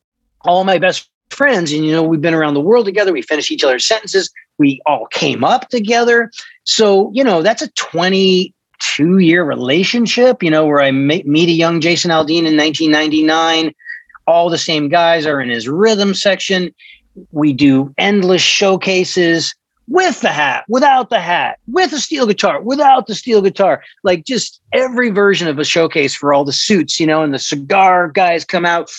[0.41, 3.12] all my best friends, and you know, we've been around the world together.
[3.12, 4.32] We finish each other's sentences.
[4.58, 6.32] We all came up together.
[6.63, 10.41] So you know, that's a twenty-two year relationship.
[10.43, 13.73] You know, where I meet a young Jason Aldean in 1999.
[14.30, 16.72] All the same guys are in his rhythm section.
[17.32, 19.56] We do endless showcases
[19.88, 24.24] with the hat, without the hat, with a steel guitar, without the steel guitar, like
[24.26, 28.10] just every version of a showcase for all the suits, you know, and the cigar
[28.10, 28.92] guys come out.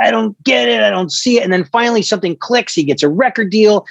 [0.00, 0.80] I don't get it.
[0.80, 1.44] I don't see it.
[1.44, 2.74] And then finally something clicks.
[2.74, 3.84] He gets a record deal.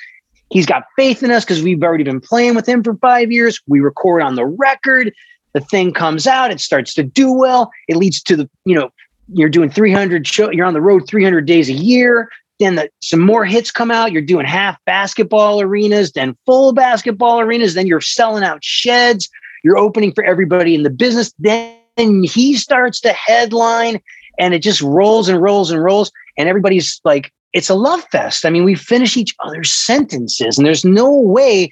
[0.50, 3.62] He's got faith in us because we've already been playing with him for five years.
[3.68, 5.14] We record on the record.
[5.54, 6.50] The thing comes out.
[6.50, 7.70] It starts to do well.
[7.88, 8.90] It leads to the, you know,
[9.34, 10.52] you're doing 300 show.
[10.52, 14.12] You're on the road 300 days a year then the, some more hits come out.
[14.12, 17.74] You're doing half basketball arenas, then full basketball arenas.
[17.74, 19.30] Then you're selling out sheds.
[19.64, 21.34] You're opening for everybody in the business.
[21.38, 24.02] Then he starts to headline,
[24.40, 26.12] and it just rolls and rolls and rolls.
[26.38, 28.46] And everybody's like, it's a love fest.
[28.46, 31.72] I mean, we finish each other's sentences, and there's no way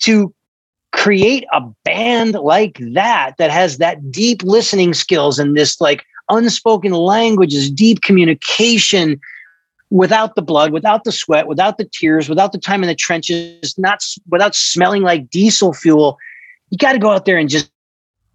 [0.00, 0.32] to
[0.92, 6.92] create a band like that that has that deep listening skills and this like unspoken
[6.92, 9.20] languages, deep communication
[9.90, 13.76] without the blood, without the sweat, without the tears, without the time in the trenches,
[13.76, 16.16] not without smelling like diesel fuel.
[16.70, 17.70] You got to go out there and just,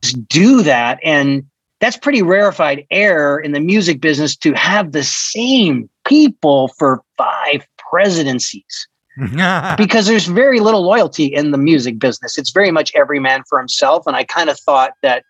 [0.02, 1.00] just do that.
[1.04, 1.46] And
[1.80, 7.66] that's pretty rarefied air in the music business to have the same people for five
[7.78, 8.88] presidencies.
[9.78, 12.38] because there's very little loyalty in the music business.
[12.38, 14.06] It's very much every man for himself.
[14.06, 15.24] And I kind of thought that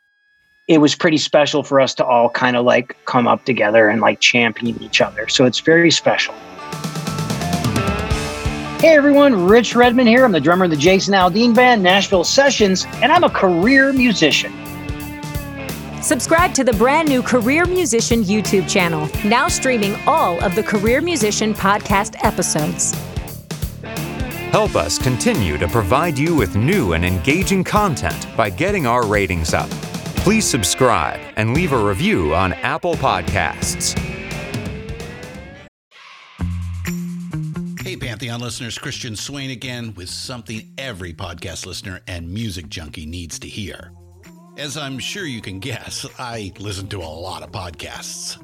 [0.68, 4.02] it was pretty special for us to all kind of like come up together and
[4.02, 5.28] like champion each other.
[5.28, 6.34] So it's very special.
[8.80, 10.26] Hey everyone, Rich Redmond here.
[10.26, 14.54] I'm the drummer of the Jason Aldean Band, Nashville Sessions, and I'm a career musician.
[16.02, 21.02] Subscribe to the brand new Career Musician YouTube channel, now streaming all of the Career
[21.02, 22.94] Musician podcast episodes.
[24.52, 29.54] Help us continue to provide you with new and engaging content by getting our ratings
[29.54, 29.70] up.
[30.26, 33.96] Please subscribe and leave a review on Apple Podcasts.
[37.80, 43.38] Hey, Pantheon listeners, Christian Swain again with something every podcast listener and music junkie needs
[43.38, 43.92] to hear.
[44.58, 48.44] As I'm sure you can guess, I listen to a lot of podcasts.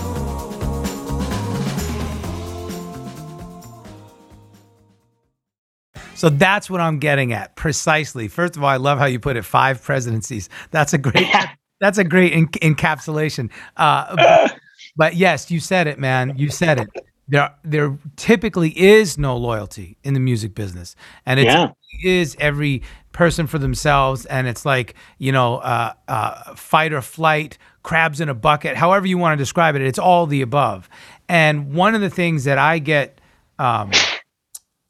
[6.21, 8.27] So that's what I'm getting at precisely.
[8.27, 10.49] First of all, I love how you put it five presidencies.
[10.69, 11.25] That's a great
[11.79, 13.49] that's a great en- encapsulation.
[13.75, 14.55] Uh, but,
[14.95, 16.37] but yes, you said it, man.
[16.37, 16.89] You said it.
[17.27, 21.71] There there typically is no loyalty in the music business, and it Yeah.
[22.03, 27.57] is every person for themselves, and it's like you know, uh, uh, fight or flight,
[27.81, 29.81] crabs in a bucket, however you want to describe it.
[29.81, 30.87] It's all the above.
[31.27, 33.19] And one of the things that I get.
[33.57, 33.89] Um,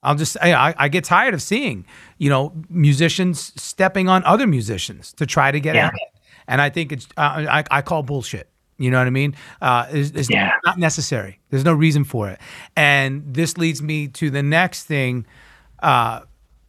[0.04, 1.86] I'll just I, I- I get tired of seeing
[2.18, 5.88] you know musicians stepping on other musicians to try to get Yeah.
[5.88, 6.00] ahead,
[6.48, 8.48] and I think it's uh, I, I call bullshit.
[8.78, 9.36] You know what I mean?
[9.62, 10.54] Uh, it's, it's Yeah.
[10.66, 11.40] not necessary.
[11.52, 12.40] There's no reason for it.
[12.76, 15.28] And this leads me to the next thing
[15.84, 16.22] uh,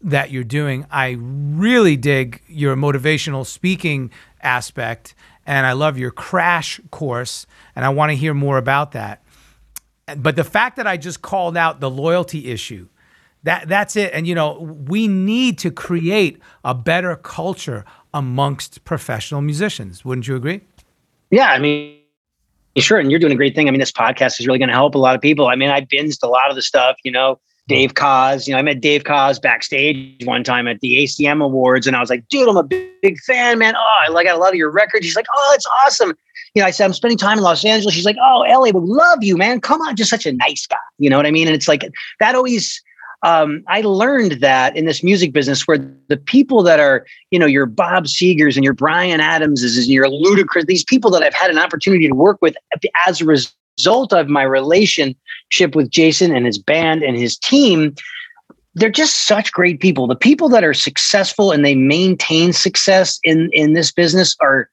[0.03, 0.85] that you're doing.
[0.91, 4.11] I really dig your motivational speaking
[4.43, 5.15] aspect,
[5.47, 9.23] and I love your crash course, and I want to hear more about that.
[10.19, 12.89] But the fact that I just called out the loyalty issue,
[13.45, 14.13] that that's it.
[14.13, 20.05] And you know, we need to create a better culture amongst professional musicians.
[20.05, 20.61] Wouldn't you agree?
[21.31, 21.99] Yeah, I mean,
[22.79, 22.99] sure.
[22.99, 23.69] And you're doing a great thing.
[23.69, 25.49] I mean, this podcast is really going to help a lot of people.
[25.49, 28.59] I mean, I binged a lot of the stuff, you know, Dave Koz, you know,
[28.59, 32.27] I met Dave Koz backstage one time at the ACM Awards and I was like,
[32.29, 33.75] dude, I'm a big, big fan, man.
[33.77, 35.07] Oh, I like got a lot of your records.
[35.07, 36.13] He's like, oh, it's awesome.
[36.55, 37.95] You know, I said, I'm spending time in Los Angeles.
[37.95, 39.61] She's like, oh, LA would love you, man.
[39.61, 39.97] Come on.
[39.97, 40.77] Just such a nice guy.
[40.99, 41.47] You know what I mean?
[41.47, 42.83] And it's like, that always,
[43.23, 47.47] um, I learned that in this music business where the people that are, you know,
[47.47, 51.51] your Bob Segers and your Bryan Adamses and your Ludacris, these people that I've had
[51.51, 52.57] an opportunity to work with
[53.07, 57.95] as a result of my relationship with Jason and his band and his team,
[58.75, 60.09] they're just such great people.
[60.09, 64.69] The people that are successful and they maintain success in in this business are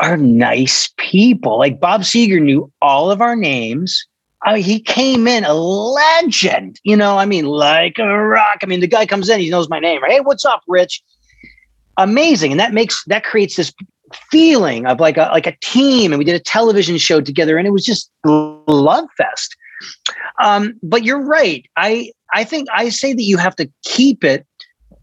[0.00, 1.58] are nice people.
[1.58, 4.04] Like Bob Seger knew all of our names.
[4.44, 7.18] I mean, he came in a legend, you know.
[7.18, 8.58] I mean, like a rock.
[8.62, 10.02] I mean, the guy comes in, he knows my name.
[10.02, 10.12] Right?
[10.12, 11.02] Hey, what's up, Rich?
[11.96, 13.72] Amazing, and that makes that creates this
[14.30, 16.12] feeling of like a like a team.
[16.12, 19.56] And we did a television show together, and it was just love fest.
[20.42, 21.64] Um, but you're right.
[21.76, 24.46] I I think I say that you have to keep it.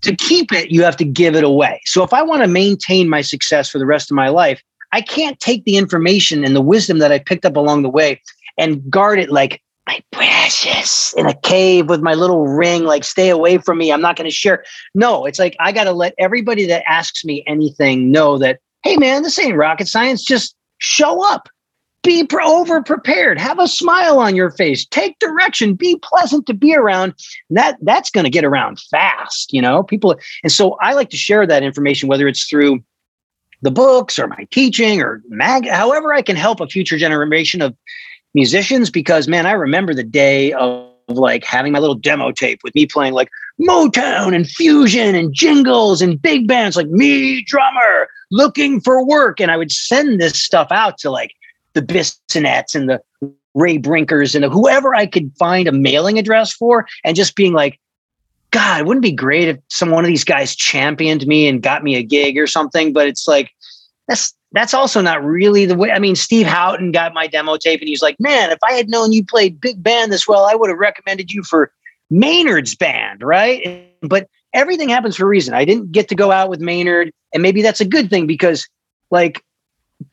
[0.03, 1.81] To keep it, you have to give it away.
[1.83, 4.63] So if I want to maintain my success for the rest of my life,
[4.93, 8.21] I can't take the information and the wisdom that I picked up along the way
[8.59, 13.29] and guard it like my precious in a cave with my little ring, like stay
[13.29, 13.91] away from me.
[13.91, 14.63] I'm not going to share.
[14.93, 18.97] No, it's like I got to let everybody that asks me anything know that, hey,
[18.97, 20.23] man, this ain't rocket science.
[20.23, 21.49] Just show up,
[22.03, 26.73] be over prepared have a smile on your face take direction be pleasant to be
[26.73, 27.13] around
[27.49, 31.09] and that that's going to get around fast you know people and so i like
[31.09, 32.79] to share that information whether it's through
[33.61, 37.75] the books or my teaching or mag however i can help a future generation of
[38.33, 42.75] musicians because man i remember the day of like having my little demo tape with
[42.75, 48.79] me playing like motown and fusion and jingles and big bands like me drummer looking
[48.79, 51.31] for work and i would send this stuff out to like
[51.73, 53.01] the Bissonettes and the
[53.53, 57.53] Ray Brinkers and the, whoever I could find a mailing address for, and just being
[57.53, 57.79] like,
[58.51, 61.61] God, it wouldn't it be great if some one of these guys championed me and
[61.61, 62.93] got me a gig or something?
[62.93, 63.51] But it's like
[64.07, 65.91] that's that's also not really the way.
[65.91, 68.89] I mean, Steve Houghton got my demo tape, and he's like, "Man, if I had
[68.89, 71.71] known you played big band this well, I would have recommended you for
[72.09, 75.53] Maynard's band, right?" But everything happens for a reason.
[75.53, 78.67] I didn't get to go out with Maynard, and maybe that's a good thing because,
[79.11, 79.43] like,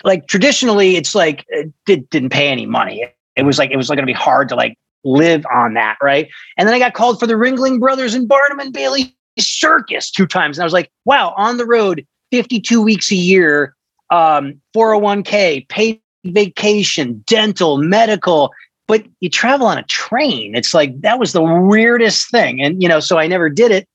[0.05, 3.07] like traditionally it's like it did, didn't pay any money.
[3.37, 5.97] It was like it was like going to be hard to like live on that,
[6.03, 6.29] right?
[6.59, 10.27] And then I got called for the Ringling Brothers and Barnum and Bailey circus two
[10.27, 13.76] times, and I was like, wow, on the road, fifty-two weeks a year,
[14.11, 18.53] um, 401k, paid vacation, dental, medical.
[18.89, 20.55] But you travel on a train.
[20.55, 23.89] It's like that was the weirdest thing, and you know, so I never did it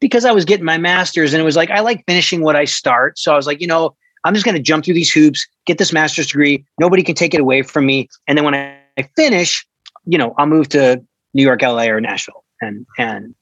[0.00, 2.66] because I was getting my master's, and it was like I like finishing what I
[2.66, 3.18] start.
[3.18, 5.78] So I was like, you know, I'm just going to jump through these hoops, get
[5.78, 6.64] this master's degree.
[6.78, 8.08] Nobody can take it away from me.
[8.26, 9.66] And then when I finish,
[10.04, 11.02] you know, I'll move to
[11.32, 13.34] New York, LA, or Nashville, and and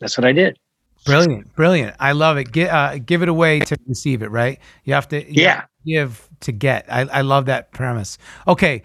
[0.00, 0.58] that's what I did.
[1.04, 1.96] Brilliant, brilliant.
[1.98, 2.52] I love it.
[2.52, 4.58] Give, uh, give it away to receive it, right?
[4.84, 6.86] You have to, you yeah, have to give to get.
[6.88, 8.18] I, I love that premise.
[8.46, 8.82] Okay,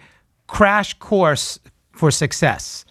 [0.48, 1.60] crash course
[1.92, 2.84] for success.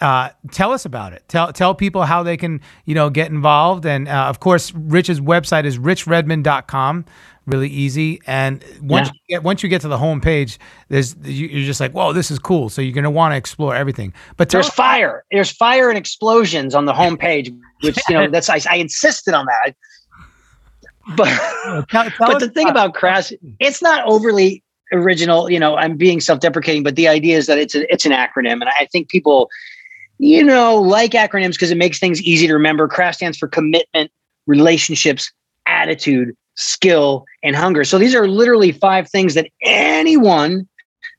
[0.00, 1.22] Uh, tell us about it.
[1.28, 3.86] Tell tell people how they can you know get involved.
[3.86, 7.06] And uh, of course, Rich's website is richredmond.com
[7.46, 8.20] really easy.
[8.26, 9.12] And once Yeah.
[9.28, 12.12] you get once you get to the home page, there's you- you're just like, whoa,
[12.12, 12.68] this is cool.
[12.68, 14.12] So you're gonna want to explore everything.
[14.36, 15.24] But There's fire.
[15.30, 19.46] There's fire and explosions on the homepage, which you know that's I, I insisted on
[19.46, 19.74] that.
[21.16, 21.26] But
[21.90, 23.30] tell, tell but the thing about crash,
[23.60, 25.50] it's not overly original.
[25.50, 28.52] You know, I'm being self-deprecating, but the idea is that it's a, it's an acronym,
[28.62, 29.50] and I think people,
[30.18, 32.88] you know, like acronyms because it makes things easy to remember.
[32.88, 34.10] Crash stands for commitment,
[34.46, 35.30] relationships,
[35.66, 37.84] attitude, skill, and hunger.
[37.84, 40.68] So these are literally five things that anyone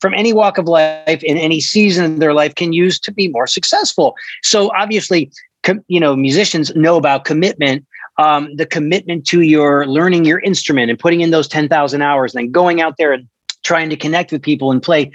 [0.02, 3.28] from any walk of life in any season of their life can use to be
[3.28, 4.16] more successful.
[4.44, 5.32] So obviously,
[5.64, 7.86] com- you know, musicians know about commitment.
[8.18, 12.46] Um, the commitment to your learning your instrument and putting in those 10,000 hours and
[12.46, 13.28] then going out there and
[13.64, 15.12] trying to connect with people and play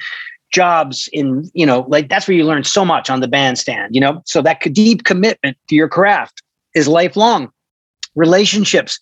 [0.52, 4.00] jobs in, you know, like that's where you learn so much on the bandstand, you
[4.00, 4.20] know?
[4.26, 6.42] So that deep commitment to your craft
[6.74, 7.50] is lifelong.
[8.16, 9.00] Relationships,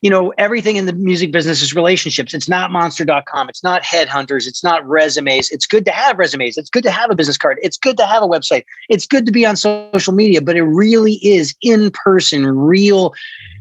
[0.00, 2.32] you know, everything in the music business is relationships.
[2.32, 3.48] It's not monster.com.
[3.48, 4.46] It's not headhunters.
[4.46, 5.50] It's not resumes.
[5.50, 6.56] It's good to have resumes.
[6.56, 7.58] It's good to have a business card.
[7.62, 8.64] It's good to have a website.
[8.88, 13.14] It's good to be on social media, but it really is in person, real,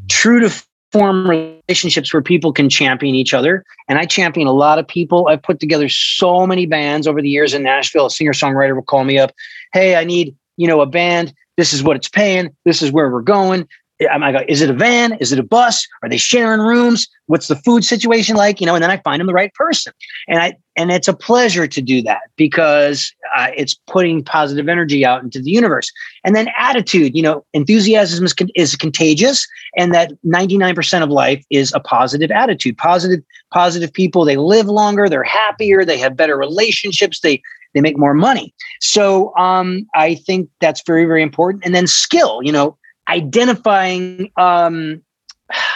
[0.08, 3.64] true to form relationships where people can champion each other.
[3.88, 5.28] And I champion a lot of people.
[5.28, 8.08] I've put together so many bands over the years in Nashville.
[8.08, 9.34] A singer songwriter will call me up.
[9.74, 11.34] Hey, I need, you know, a band.
[11.58, 12.56] This is what it's paying.
[12.66, 13.68] This is where we're going.
[14.08, 15.14] I'm like, is it a van?
[15.14, 15.86] Is it a bus?
[16.02, 17.08] Are they sharing rooms?
[17.26, 18.62] What's the food situation like?
[18.62, 19.92] You know, and then I find them the right person,
[20.28, 25.06] and I and it's a pleasure to do that because uh, it's putting positive energy
[25.06, 25.92] out into the universe.
[26.24, 29.46] And then attitude, you know, enthusiasm is, is contagious,
[29.76, 32.78] and that 99% of life is a positive attitude.
[32.78, 33.22] Positive,
[33.54, 37.42] positive people, they live longer, they're happier, they have better relationships, they
[37.74, 38.54] they make more money.
[38.82, 41.64] So um, I think that's very, very important.
[41.66, 42.78] And then skill, you know,
[43.10, 45.02] identifying um,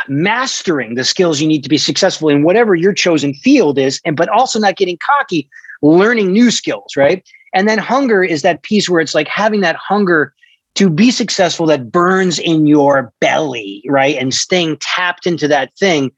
[0.08, 4.16] mastering the skills you need to be successful in whatever your chosen field is and
[4.16, 5.50] but also not getting cocky
[5.82, 7.28] learning new skills right?
[7.56, 10.34] And then hunger is that piece where it's like having that hunger
[10.76, 14.16] to be successful that burns in your belly right?
[14.16, 16.12] And staying tapped into that thing.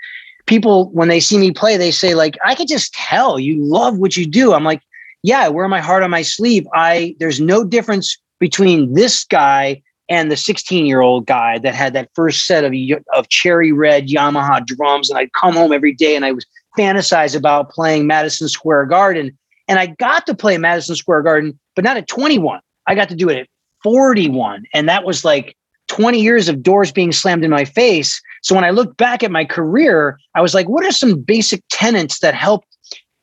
[0.45, 3.39] People when they see me play they say like i could just tell.
[3.39, 4.53] You love what you do.
[4.53, 4.81] I'm like
[5.23, 6.67] yeah i wear my heart on my sleeve.
[6.73, 11.93] I there's no difference between this guy and the 16 year old guy that had
[11.93, 12.73] that first set of,
[13.13, 15.09] of cherry red Yamaha drums.
[15.09, 16.45] And I'd come home every day and I was
[16.77, 19.37] fantasize about playing Madison Square Garden.
[19.67, 22.59] And I got to play Madison Square Garden, but not at 21.
[22.87, 23.47] I got to do it at
[23.83, 24.65] 41.
[24.73, 25.55] And that was like
[25.87, 28.21] 20 years of doors being slammed in my face.
[28.41, 31.63] So when I look back at my career, I was like, what are some basic
[31.69, 32.63] tenets that help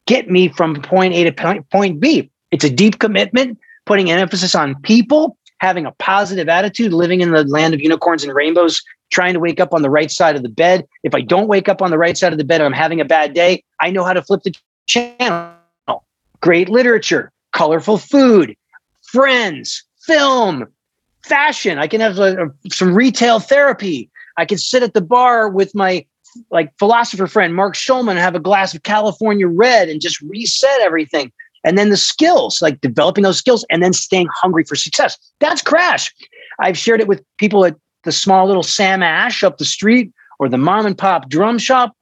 [0.06, 2.30] get me from point A to point B?
[2.50, 7.30] It's a deep commitment, putting an emphasis on people, having a positive attitude, living in
[7.30, 8.82] the land of unicorns and rainbows,
[9.12, 10.84] trying to wake up on the right side of the bed.
[11.04, 13.00] If I don't wake up on the right side of the bed and I'm having
[13.00, 14.52] a bad day, I know how to flip the
[14.86, 15.54] channel.
[16.40, 18.56] great literature, colorful food,
[19.02, 20.66] friends, film,
[21.24, 21.78] fashion.
[21.78, 24.10] I can have uh, some retail therapy.
[24.36, 26.04] I can sit at the bar with my
[26.50, 30.80] like philosopher friend Mark Schulman and have a glass of California Red and just reset
[30.80, 31.30] everything.
[31.64, 35.16] And then the skills, like developing those skills and then staying hungry for success.
[35.40, 36.12] That's crash.
[36.60, 40.48] I've shared it with people at the small little Sam Ash up the street or
[40.48, 41.96] the mom and pop drum shop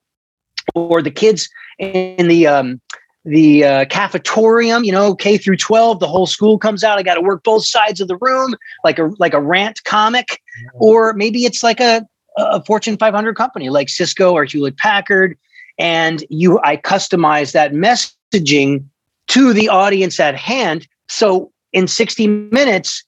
[0.74, 1.48] or the kids
[1.78, 2.80] in the um,
[3.24, 6.98] the uh, cafetorium, you know, K through 12, the whole school comes out.
[6.98, 10.40] I got to work both sides of the room, like a like a rant comic,
[10.74, 12.06] or maybe it's like a,
[12.38, 15.36] a Fortune 500 company like Cisco or Hewlett Packard,
[15.78, 18.84] and you I customize that messaging
[19.30, 20.86] to the audience at hand.
[21.08, 23.04] So in 60 minutes,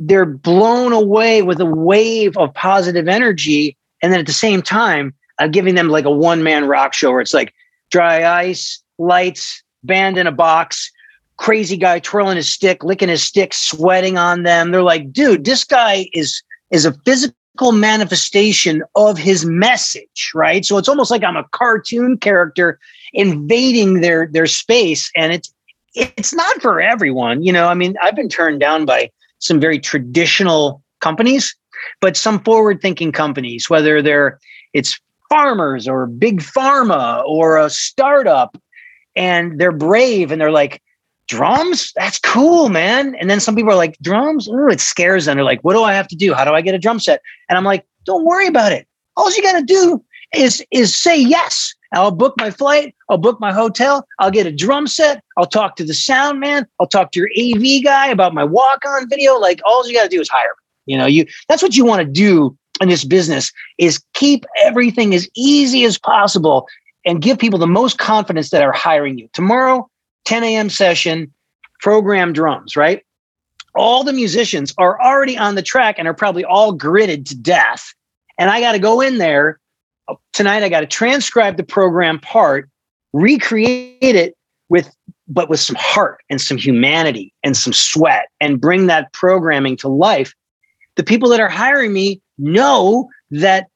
[0.00, 5.14] they're blown away with a wave of positive energy, and then at the same time,
[5.38, 7.54] I'm giving them like a one man rock show where it's like
[7.90, 10.90] dry ice lights, band in a box,
[11.36, 14.70] crazy guy twirling his stick, licking his stick, sweating on them.
[14.70, 20.64] They're like, dude, this guy is is a physical manifestation of his message, right?
[20.64, 22.78] So it's almost like I'm a cartoon character
[23.12, 25.52] invading their their space, and it's
[25.94, 27.42] it's not for everyone.
[27.42, 31.54] You know, I mean, I've been turned down by some very traditional companies,
[32.00, 34.38] but some forward thinking companies, whether they're
[34.72, 38.56] it's farmers or big pharma or a startup
[39.16, 40.82] and they're brave and they're like,
[41.30, 41.92] drums?
[41.94, 43.14] That's cool, man.
[43.14, 44.48] And then some people are like, drums?
[44.50, 45.36] Oh, it scares them.
[45.36, 46.34] They're like, what do I have to do?
[46.34, 47.22] How do I get a drum set?
[47.48, 48.86] And I'm like, don't worry about it.
[49.16, 51.74] All you got to do is is say yes.
[51.92, 52.94] I'll book my flight.
[53.08, 54.06] I'll book my hotel.
[54.18, 55.22] I'll get a drum set.
[55.36, 56.66] I'll talk to the sound man.
[56.78, 59.34] I'll talk to your AV guy about my walk on video.
[59.38, 60.54] Like all you got to do is hire.
[60.86, 65.14] You know, you that's what you want to do in this business is keep everything
[65.14, 66.68] as easy as possible
[67.04, 69.28] and give people the most confidence that are hiring you.
[69.32, 69.88] Tomorrow,
[70.24, 70.70] 10 a.m.
[70.70, 71.32] session,
[71.80, 73.04] program drums, right?
[73.74, 77.94] All the musicians are already on the track and are probably all gritted to death.
[78.38, 79.60] And I got to go in there
[80.32, 80.62] tonight.
[80.62, 82.68] I got to transcribe the program part,
[83.12, 84.36] recreate it
[84.68, 84.94] with,
[85.28, 89.88] but with some heart and some humanity and some sweat and bring that programming to
[89.88, 90.34] life.
[90.96, 93.66] The people that are hiring me know that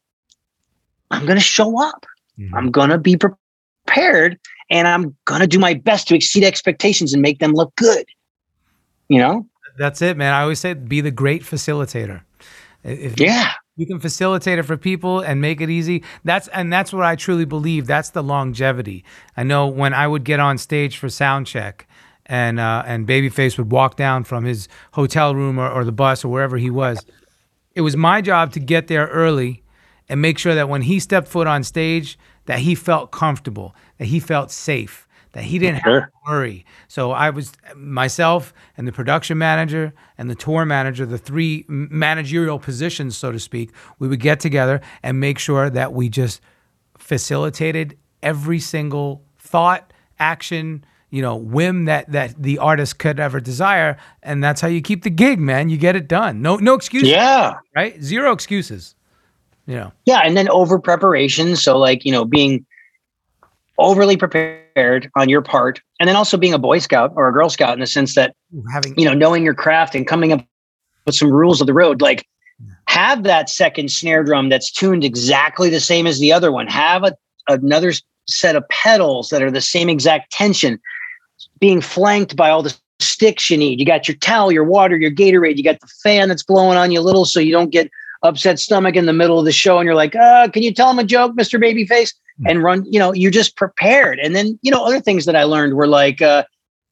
[1.11, 2.07] I'm going to show up.
[2.39, 2.55] Mm-hmm.
[2.55, 4.39] I'm going to be prepared
[4.71, 8.05] and I'm going to do my best to exceed expectations and make them look good.
[9.09, 9.47] You know?
[9.77, 10.33] That's it, man.
[10.33, 12.23] I always say be the great facilitator.
[12.83, 13.53] If yeah.
[13.77, 16.05] You can facilitate it for people and make it easy.
[16.23, 17.87] That's and that's what I truly believe.
[17.87, 19.05] That's the longevity.
[19.37, 21.89] I know when I would get on stage for sound check
[22.27, 26.25] and uh, and Babyface would walk down from his hotel room or, or the bus
[26.25, 27.05] or wherever he was.
[27.75, 29.65] It was my job to get there early
[30.09, 32.17] and make sure that when he stepped foot on stage,
[32.47, 35.04] that he felt comfortable, that he felt safe,
[35.35, 36.01] that he didn't sure.
[36.01, 36.65] have to worry.
[36.89, 42.59] So I was myself and the production manager and the tour manager, the three managerial
[42.59, 46.41] positions, so to speak, we would get together and make sure that we just
[46.97, 53.97] facilitated every single thought, action, you know, whim that that the artist could ever desire,
[54.23, 55.69] and that's how you keep the gig, man.
[55.69, 56.43] You get it done.
[56.43, 57.11] No, no excuses.
[57.11, 58.01] Yeah, right.
[58.03, 58.95] Zero excuses
[59.67, 62.67] you know yeah and then over preparation so like you know being
[63.79, 67.49] overly prepared on your part and then also being a boy scout or a girl
[67.49, 68.35] scout in the sense that
[68.73, 70.47] having you know knowing your craft and coming up
[71.07, 72.27] with some rules of the road like
[72.87, 77.03] have that second snare drum that's tuned exactly the same as the other one have
[77.03, 77.17] a,
[77.49, 77.93] another
[78.29, 80.81] set of pedals that are the same exact tension
[81.59, 85.11] being flanked by all the sticks you need you got your towel your water your
[85.11, 87.91] gatorade you got the fan that's blowing on you a little so you don't get
[88.25, 90.91] upset stomach in the middle of the show and you're like, uh, can you tell
[90.91, 91.63] him a joke, Mr.
[91.63, 92.13] Babyface?
[92.41, 92.47] Hmm.
[92.49, 94.19] And run, you know, you're just prepared.
[94.19, 96.45] And then, you know, other things that I learned were like, uh,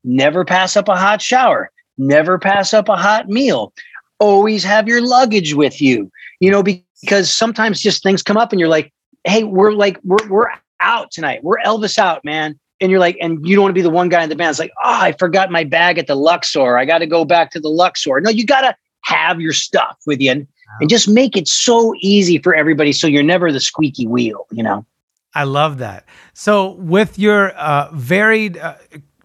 [0.04, 3.72] never pass up a hot shower, never pass up a hot meal,
[4.18, 8.60] always have your luggage with you, you know, because sometimes just things come up and
[8.60, 8.92] you're like,
[9.24, 10.48] hey, we're like, we're, we're
[10.80, 11.42] out tonight.
[11.42, 12.58] We're Elvis out, man.
[12.80, 14.50] And you're like, and you don't want to be the one guy in the band.
[14.50, 16.76] It's like, oh, I forgot my bag at the Luxor.
[16.76, 18.20] I got to go back to the Luxor.
[18.20, 18.74] No, you got to
[19.04, 20.32] have your stuff with you.
[20.32, 20.48] And
[20.80, 24.62] and just make it so easy for everybody so you're never the squeaky wheel, you
[24.62, 24.86] know?
[25.34, 26.04] I love that.
[26.34, 28.76] So with your uh, varied uh,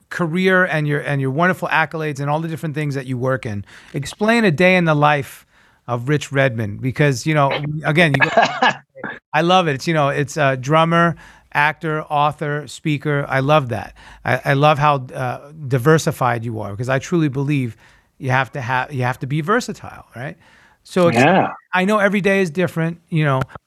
[0.10, 3.46] career and your and your wonderful accolades and all the different things that you work
[3.46, 5.46] in, explain a day in the life
[5.88, 7.52] of Rich Redmond because you know
[7.84, 8.30] again you
[9.34, 9.76] I love it.
[9.76, 11.16] It's you know it's a drummer,
[11.54, 13.26] actor, author, speaker.
[13.28, 13.96] I love that.
[14.24, 17.76] I, I love how uh, diversified you are because I truly believe
[18.18, 20.38] you have to have you have to be versatile, right?
[20.84, 21.52] So yeah.
[21.74, 23.42] I know every day is different, you know,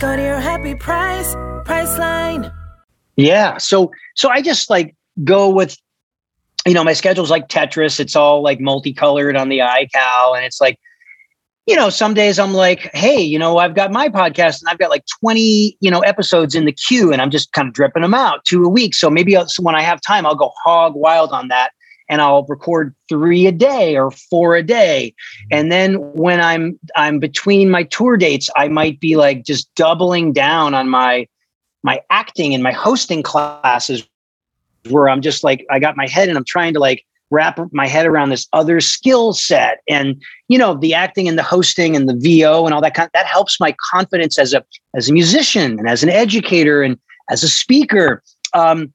[0.00, 1.34] Go to your happy price,
[1.66, 2.50] Priceline.
[3.16, 3.58] Yeah.
[3.58, 5.76] So so I just like go with
[6.66, 8.00] you know, my schedule's like Tetris.
[8.00, 10.36] It's all like multicolored on the iCal.
[10.36, 10.78] And it's like,
[11.66, 14.78] you know, some days I'm like, hey, you know, I've got my podcast and I've
[14.78, 18.02] got like 20, you know, episodes in the queue and I'm just kind of dripping
[18.02, 18.94] them out two a week.
[18.94, 21.70] So maybe I'll, so when I have time, I'll go hog wild on that
[22.10, 25.14] and I'll record three a day or four a day.
[25.50, 30.32] And then when I'm I'm between my tour dates, I might be like just doubling
[30.32, 31.28] down on my
[31.82, 34.06] my acting and my hosting classes
[34.90, 37.86] where I'm just like I got my head and I'm trying to like wrap my
[37.86, 39.80] head around this other skill set.
[39.88, 43.08] And you know the acting and the hosting and the VO and all that kind
[43.14, 44.64] that helps my confidence as a
[44.96, 46.98] as a musician and as an educator and
[47.30, 48.20] as a speaker.
[48.52, 48.92] Um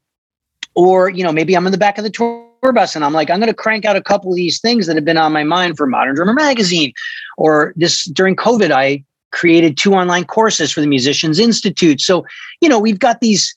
[0.76, 3.30] or you know maybe I'm in the back of the tour bus and I'm like
[3.30, 5.43] I'm going to crank out a couple of these things that have been on my
[5.43, 6.93] mind for Modern Drummer magazine
[7.38, 9.03] or this during covid I
[9.36, 11.99] created two online courses for the Musicians Institute.
[11.99, 12.26] So,
[12.61, 13.55] you know, we've got these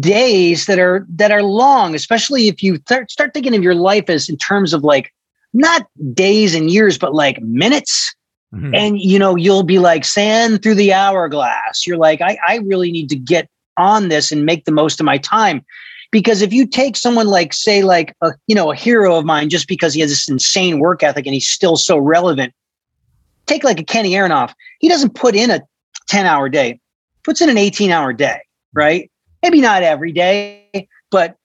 [0.00, 4.08] days that are that are long, especially if you th- start thinking of your life
[4.08, 5.12] as in terms of like
[5.52, 8.14] not days and years, but like minutes.
[8.54, 8.74] Mm-hmm.
[8.74, 11.86] And you know, you'll be like sand through the hourglass.
[11.86, 15.06] You're like, I, I really need to get on this and make the most of
[15.06, 15.64] my time.
[16.10, 19.48] Because if you take someone like, say, like a you know, a hero of mine,
[19.48, 22.54] just because he has this insane work ethic and he's still so relevant,
[23.46, 24.52] take like a Kenny Aronoff.
[24.78, 25.60] He doesn't put in a
[26.08, 26.80] 10 hour day,
[27.24, 28.40] puts in an 18 hour day,
[28.72, 29.10] right?
[29.42, 31.36] Maybe not every day, but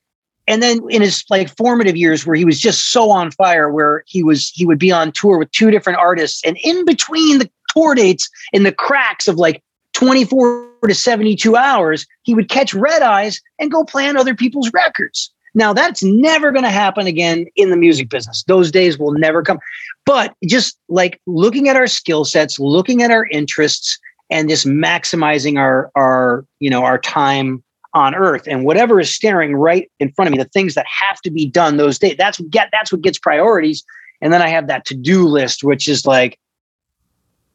[0.48, 4.04] and then in his like formative years where he was just so on fire where
[4.08, 7.50] he was he would be on tour with two different artists and in between the
[7.70, 9.64] tour dates in the cracks of like
[10.02, 14.72] 24 to 72 hours he would catch red eyes and go play on other people's
[14.74, 15.32] records.
[15.54, 18.44] Now that's never going to happen again in the music business.
[18.48, 19.60] Those days will never come.
[20.06, 24.00] But just like looking at our skill sets, looking at our interests,
[24.32, 29.54] and just maximizing our our you know our time on earth and whatever is staring
[29.54, 32.40] right in front of me the things that have to be done those days that's
[32.40, 33.84] what get that's what gets priorities.
[34.22, 36.40] And then i have that to-do list which is like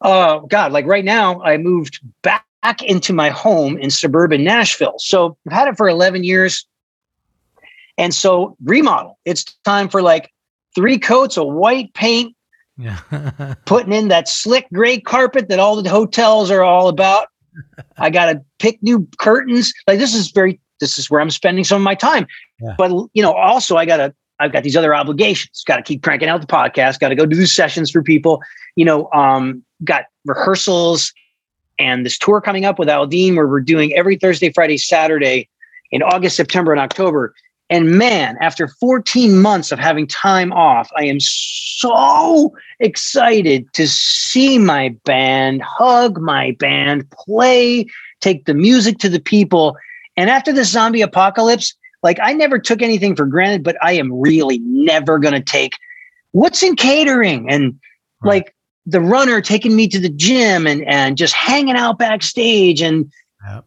[0.01, 2.45] oh god like right now i moved back
[2.83, 6.67] into my home in suburban nashville so i've had it for 11 years
[7.97, 10.31] and so remodel it's time for like
[10.75, 12.35] three coats of white paint
[12.77, 13.55] yeah.
[13.65, 17.27] putting in that slick gray carpet that all the hotels are all about.
[17.97, 19.73] I got to pick new curtains.
[19.87, 22.27] Like this is very, this is where I'm spending some of my time.
[22.61, 22.75] Yeah.
[22.77, 25.63] But you know, also I got to, I've got these other obligations.
[25.65, 26.99] Got to keep cranking out the podcast.
[26.99, 28.41] Got to go do these sessions for people.
[28.75, 31.13] You know, um, got rehearsals
[31.79, 35.49] and this tour coming up with Aldean where we're doing every Thursday, Friday, Saturday
[35.91, 37.33] in August, September, and October.
[37.69, 44.57] And man, after 14 months of having time off, I am so excited to see
[44.57, 47.85] my band, hug my band, play,
[48.21, 49.75] take the music to the people.
[50.15, 54.13] And after the zombie apocalypse, like I never took anything for granted, but I am
[54.13, 55.73] really never going to take
[56.31, 57.79] what's in catering and
[58.21, 58.29] right.
[58.29, 62.81] like the runner taking me to the gym and, and just hanging out backstage.
[62.81, 63.11] And
[63.45, 63.65] yep.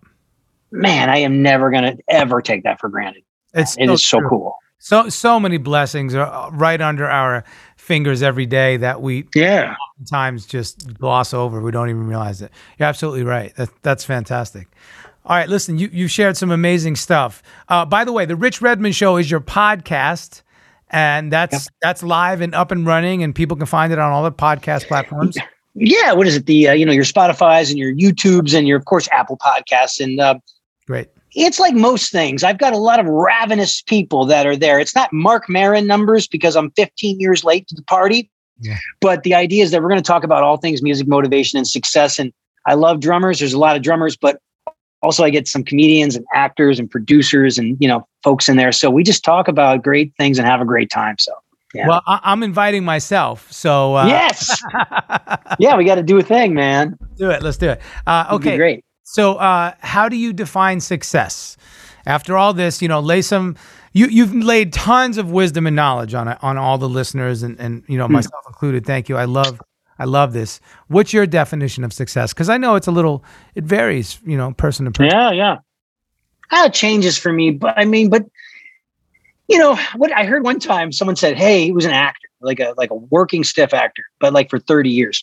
[0.70, 3.22] man, I am never going to ever take that for granted.
[3.52, 4.56] It's it so, is so cool.
[4.78, 7.44] So so many blessings are right under our
[7.76, 11.60] fingers every day that we yeah sometimes just gloss over.
[11.60, 12.50] We don't even realize it.
[12.78, 13.54] You're absolutely right.
[13.56, 14.68] That, that's fantastic.
[15.30, 17.40] All right, listen, you you shared some amazing stuff.
[17.68, 20.42] Uh, by the way, the Rich Redmond Show is your podcast,
[20.88, 21.62] and that's yep.
[21.80, 24.88] that's live and up and running, and people can find it on all the podcast
[24.88, 25.38] platforms.
[25.76, 26.46] Yeah, what is it?
[26.46, 30.00] The uh, you know your Spotify's and your YouTubes and your of course Apple Podcasts
[30.00, 30.34] and uh,
[30.88, 32.42] great it's like most things.
[32.42, 34.80] I've got a lot of ravenous people that are there.
[34.80, 38.28] It's not Marc Maron numbers because I'm 15 years late to the party.
[38.58, 38.78] Yeah.
[39.00, 41.68] But the idea is that we're going to talk about all things music motivation and
[41.68, 42.18] success.
[42.18, 42.32] And
[42.66, 43.38] I love drummers.
[43.38, 44.40] There's a lot of drummers, but
[45.02, 48.72] also I get some comedians and actors and producers and you know folks in there.
[48.72, 51.16] So we just talk about great things and have a great time.
[51.18, 51.32] So
[51.74, 51.86] yeah.
[51.86, 53.50] Well, I- am inviting myself.
[53.52, 54.62] So uh- yes,
[55.58, 56.96] yeah, we got to do a thing, man.
[57.16, 57.42] Do it.
[57.42, 57.80] Let's do it.
[58.06, 58.84] Uh, okay, great.
[59.04, 61.56] So, uh, how do you define success?
[62.06, 63.56] After all this, you know, lay some.
[63.92, 67.82] You you've laid tons of wisdom and knowledge on on all the listeners and and
[67.88, 68.14] you know hmm.
[68.14, 68.86] myself included.
[68.86, 69.16] Thank you.
[69.16, 69.60] I love
[70.00, 70.60] I love this.
[70.88, 72.32] What's your definition of success?
[72.32, 73.22] Because I know it's a little
[73.54, 75.10] it varies, you know, person to person.
[75.14, 75.58] Yeah, yeah.
[76.48, 77.50] how it changes for me.
[77.50, 78.24] But I mean, but
[79.46, 80.10] you know what?
[80.12, 82.94] I heard one time someone said, "Hey, he was an actor, like a like a
[82.94, 85.22] working stiff actor, but like for thirty years."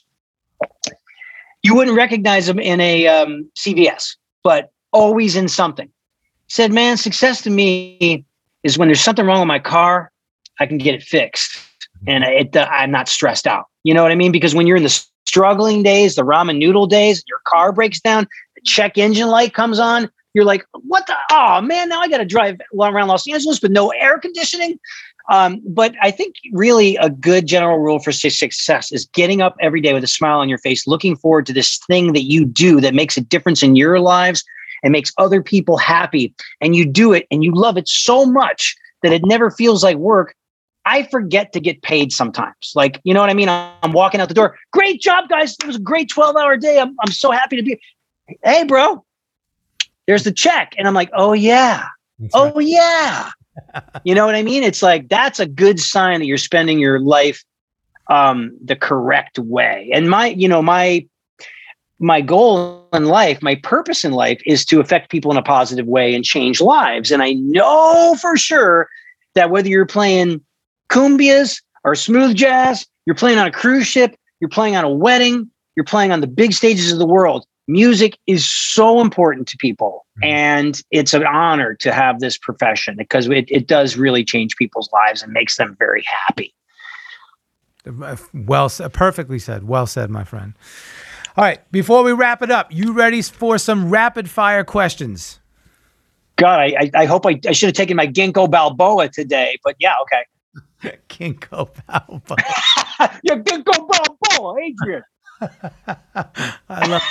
[1.64, 5.88] You wouldn't recognize him in a um, CVS, but always in something.
[5.88, 8.26] He said, "Man, success to me
[8.62, 10.12] is when there's something wrong with my car,
[10.60, 11.58] I can get it fixed,
[12.06, 13.66] and it, uh, I'm not stressed out.
[13.88, 14.34] You know what I mean?
[14.34, 18.28] Because when you're in the struggling days, the ramen noodle days, your car breaks down,
[18.56, 21.16] the check engine light comes on, you're like, what the?
[21.32, 24.78] Oh man, now I got to drive around Los Angeles with no air conditioning.
[25.30, 29.80] Um, but I think really a good general rule for success is getting up every
[29.80, 32.82] day with a smile on your face, looking forward to this thing that you do
[32.82, 34.44] that makes a difference in your lives
[34.84, 36.36] and makes other people happy.
[36.60, 39.96] And you do it and you love it so much that it never feels like
[39.96, 40.36] work.
[40.88, 42.72] I forget to get paid sometimes.
[42.74, 43.50] Like, you know what I mean?
[43.50, 44.58] I'm walking out the door.
[44.72, 45.58] Great job, guys.
[45.60, 46.80] It was a great 12 hour day.
[46.80, 47.80] I'm, I'm so happy to be.
[48.42, 49.04] Hey, bro,
[50.08, 50.74] there's the check.
[50.78, 51.88] And I'm like, oh, yeah.
[52.20, 52.66] That's oh, right.
[52.66, 53.30] yeah.
[54.06, 54.64] you know what I mean?
[54.64, 57.44] It's like that's a good sign that you're spending your life
[58.10, 59.90] um, the correct way.
[59.94, 61.06] And my, you know, my
[62.00, 65.88] my goal in life, my purpose in life is to affect people in a positive
[65.88, 67.12] way and change lives.
[67.12, 68.88] And I know for sure
[69.34, 70.42] that whether you're playing
[70.90, 75.50] cumbias or smooth jazz, you're playing on a cruise ship, you're playing on a wedding,
[75.76, 80.06] you're playing on the big stages of the world, music is so important to people
[80.18, 80.30] mm-hmm.
[80.30, 84.90] and it's an honor to have this profession because it, it does really change people's
[84.94, 86.54] lives and makes them very happy.
[88.34, 89.66] Well perfectly said.
[89.66, 90.54] Well said my friend.
[91.36, 95.40] All right before we wrap it up you ready for some rapid fire questions?
[96.38, 99.94] God i, I hope I, I should have taken my ginkgo balboa today but yeah
[100.04, 100.26] okay
[101.10, 102.38] ginkgo balboa
[103.24, 105.04] yeah ginkgo balboa adrian
[105.42, 107.02] I love.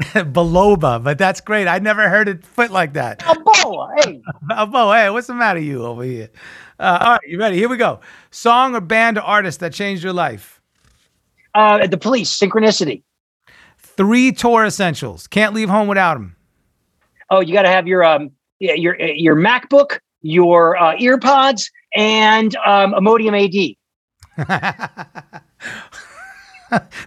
[0.00, 1.66] Baloba, but that's great.
[1.66, 3.18] I never heard it put like that.
[3.18, 4.22] Balboa, hey.
[4.42, 6.30] Balboa, hey, what's the matter you over here?
[6.78, 7.56] Uh, all right, you ready?
[7.56, 8.00] Here we go.
[8.30, 10.62] Song or band or artist that changed your life?
[11.54, 13.02] Uh, the Police, Synchronicity.
[13.78, 15.26] Three tour essentials.
[15.26, 16.36] Can't leave home without them.
[17.30, 18.30] Oh, you got to have your um
[18.60, 23.76] your your MacBook, your uh, earpods, and um, Imodium AD.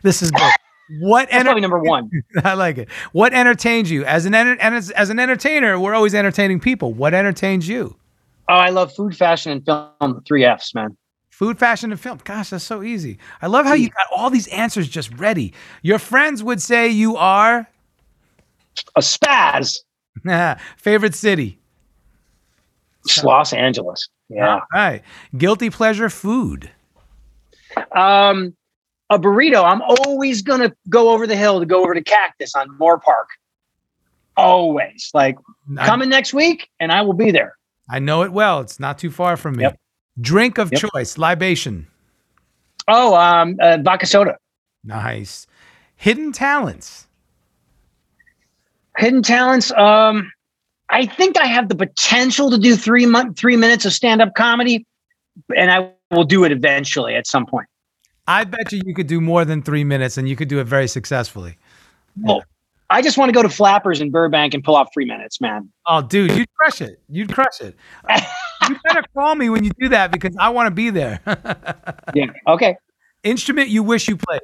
[0.04, 0.52] this is good.
[1.00, 2.10] What That's enter- probably number one.
[2.44, 2.90] I like it.
[3.14, 5.80] What entertains you as an enter- and as, as an entertainer?
[5.80, 6.94] We're always entertaining people.
[6.94, 7.96] What entertains you?
[8.50, 10.22] Oh, I love food, fashion, and film.
[10.28, 10.98] Three Fs, man.
[11.30, 12.20] Food, fashion, and film.
[12.24, 13.18] Gosh, that's so easy.
[13.42, 15.54] I love how you got all these answers just ready.
[15.82, 17.68] Your friends would say you are
[18.96, 19.80] a spaz.
[20.78, 21.58] Favorite city?
[23.06, 24.10] It's Los Angeles.
[24.32, 24.56] Yeah.
[24.56, 25.04] All right.
[25.38, 26.72] Guilty pleasure food.
[27.92, 28.56] Um,
[29.10, 32.70] a burrito, I'm always gonna go over the hill to go over to Cactus on
[32.80, 33.26] Moorpark.
[34.38, 35.12] Always.
[35.14, 35.38] Like
[35.78, 37.56] I, coming next week, and I will be there.
[37.90, 38.62] I know it well.
[38.62, 39.64] It's not too far from me.
[39.64, 39.80] Yep.
[40.20, 40.82] Drink of yep.
[40.82, 41.88] choice, libation.
[42.88, 44.38] Oh, um, uh, vodka soda.
[44.84, 45.46] Nice.
[45.98, 47.08] Hidden talents.
[48.98, 49.72] Hidden talents.
[49.74, 50.32] Um,
[50.92, 54.34] I think I have the potential to do three month, three minutes of stand up
[54.36, 54.86] comedy,
[55.56, 57.68] and I will do it eventually at some point.
[58.28, 60.66] I bet you you could do more than three minutes and you could do it
[60.66, 61.58] very successfully.
[62.22, 62.44] Well,
[62.90, 65.70] I just want to go to Flappers in Burbank and pull off three minutes, man.
[65.88, 67.02] Oh, dude, you'd crush it.
[67.10, 67.76] You'd crush it.
[68.70, 71.22] you better call me when you do that because I want to be there.
[72.14, 72.28] yeah.
[72.48, 72.76] Okay.
[73.24, 74.42] Instrument you wish you played.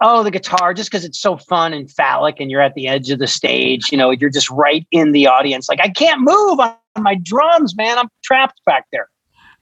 [0.00, 3.10] Oh, the guitar, just because it's so fun and phallic and you're at the edge
[3.10, 3.90] of the stage.
[3.90, 5.68] You know, you're just right in the audience.
[5.68, 7.98] Like, I can't move on my drums, man.
[7.98, 9.08] I'm trapped back there.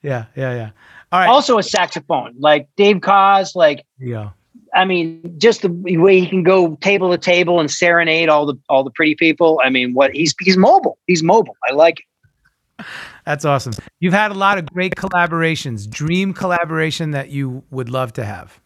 [0.02, 0.70] Yeah, yeah, yeah.
[1.12, 1.28] All right.
[1.28, 4.30] Also a saxophone, like Dave Koz, like yeah.
[4.74, 8.54] I mean, just the way he can go table to table and serenade all the
[8.68, 9.60] all the pretty people.
[9.64, 10.98] I mean, what he's he's mobile.
[11.06, 11.56] He's mobile.
[11.68, 12.84] I like it.
[13.24, 13.74] That's awesome.
[14.00, 15.88] You've had a lot of great collaborations.
[15.88, 18.60] Dream collaboration that you would love to have.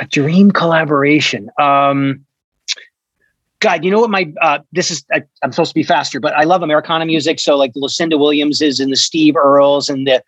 [0.00, 1.50] A dream collaboration.
[1.58, 2.24] Um,
[3.60, 4.10] God, you know what?
[4.10, 7.40] My uh, this is I, am supposed to be faster, but I love Americana music.
[7.40, 10.22] So like the Lucinda Williamses and the Steve Earles and the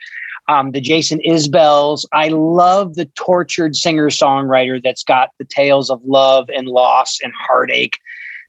[0.49, 2.07] um, the Jason Isbells.
[2.13, 7.33] I love the tortured singer songwriter that's got the tales of love and loss and
[7.39, 7.99] heartache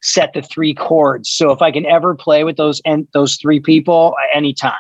[0.02, 1.30] set to three chords.
[1.30, 4.74] So if I can ever play with those and those three people, anytime,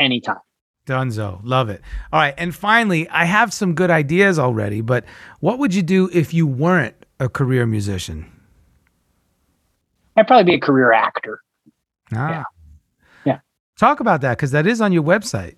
[0.00, 0.40] anytime.
[0.86, 1.80] Dunzo, love it.
[2.12, 5.04] All right, and finally, I have some good ideas already, but
[5.40, 8.30] what would you do if you weren't a career musician?
[10.16, 11.40] I'd probably be a career actor.
[12.14, 12.28] Ah.
[12.30, 12.42] Yeah.
[13.24, 13.38] Yeah.
[13.78, 15.56] Talk about that because that is on your website.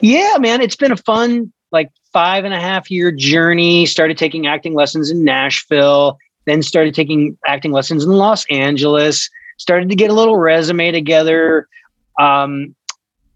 [0.00, 3.84] Yeah, man, it's been a fun like five and a half year journey.
[3.86, 9.28] Started taking acting lessons in Nashville, then started taking acting lessons in Los Angeles.
[9.58, 11.68] started to get a little resume together.
[12.18, 12.74] Um,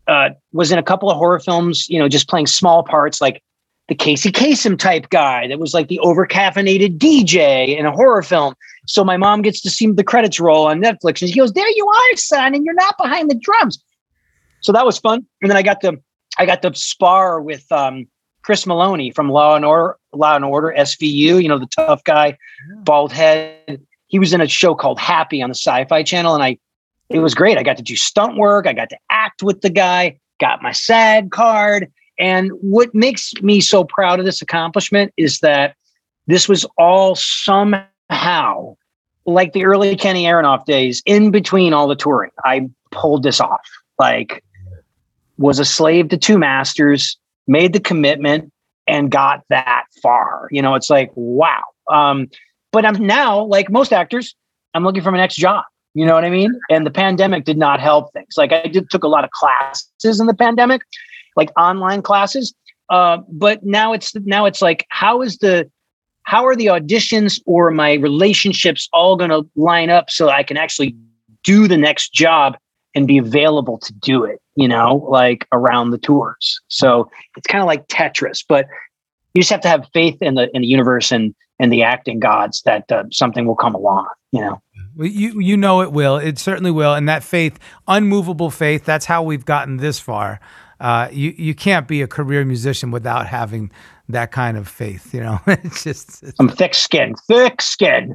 [0.09, 3.43] uh, was in a couple of horror films, you know, just playing small parts like
[3.89, 8.23] the Casey Kasem type guy that was like the over caffeinated DJ in a horror
[8.23, 8.55] film.
[8.87, 11.69] So my mom gets to see the credits roll on Netflix and she goes, There
[11.69, 13.83] you are, son, and you're not behind the drums.
[14.63, 15.27] So that was fun.
[15.43, 15.99] And then I got to
[16.39, 18.07] I got to spar with um,
[18.43, 22.39] Chris Meloni from Law and Order, Law and Order SVU, you know, the tough guy,
[22.79, 23.83] bald head.
[24.07, 26.59] He was in a show called Happy on the Sci-Fi Channel, and I
[27.11, 27.59] it was great.
[27.59, 28.67] I got to do stunt work.
[28.67, 30.19] I got to act with the guy.
[30.41, 31.91] Got my SAG card.
[32.19, 35.75] And what makes me so proud of this accomplishment is that
[36.27, 38.77] this was all somehow
[39.25, 42.31] like the early Kenny Aronoff days in between all the touring.
[42.45, 43.61] I pulled this off.
[43.99, 44.43] Like
[45.39, 48.53] was a slave to two masters, made the commitment
[48.87, 50.49] and got that far.
[50.51, 51.63] You know, it's like, wow.
[51.91, 52.29] Um,
[52.73, 54.35] but I'm now, like most actors,
[54.75, 55.65] I'm looking for my next job.
[55.99, 56.61] You know what I mean?
[56.71, 58.35] And the pandemic did not help things.
[58.37, 60.83] Like I did took a lot of classes in the pandemic,
[61.35, 62.55] like online classes.
[62.89, 65.69] Uh, but now it's now it's like, how is the
[66.23, 70.57] how are the auditions or my relationships all going to line up so I can
[70.57, 70.95] actually
[71.43, 72.57] do the next job
[72.95, 74.41] and be available to do it?
[74.55, 76.61] You know, like around the tours.
[76.69, 78.67] So it's kind of like Tetris, but
[79.35, 82.21] you just have to have faith in the in the universe and and the acting
[82.21, 84.07] gods that uh, something will come along.
[84.31, 84.63] You know.
[84.99, 86.17] You you know it will.
[86.17, 86.95] It certainly will.
[86.95, 90.41] And that faith, unmovable faith, that's how we've gotten this far.
[90.81, 93.71] Uh, you you can't be a career musician without having
[94.09, 95.15] that kind of faith.
[95.15, 98.15] You know, it's just it's, I'm thick skinned, thick skinned,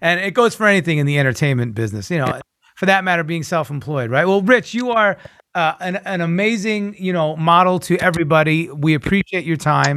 [0.00, 2.10] and it goes for anything in the entertainment business.
[2.10, 2.40] You know,
[2.74, 4.26] for that matter, being self-employed, right?
[4.26, 5.16] Well, Rich, you are
[5.54, 8.68] uh, an an amazing you know model to everybody.
[8.70, 9.96] We appreciate your time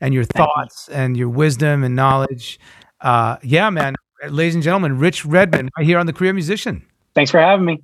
[0.00, 2.58] and your thoughts and your wisdom and knowledge.
[3.02, 3.94] Uh, yeah, man
[4.28, 6.86] ladies and gentlemen, Rich Redmond, right here on the Career Musician.
[7.14, 7.82] Thanks for having me.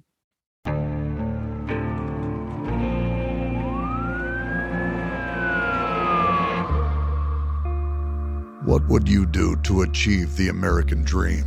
[8.64, 11.44] What would you do to achieve the American dream?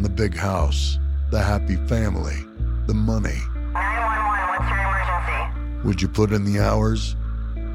[0.00, 0.98] The big house,
[1.30, 2.36] the happy family,
[2.86, 3.38] the money.
[3.72, 5.86] 911, what's your emergency?
[5.86, 7.16] Would you put in the hours?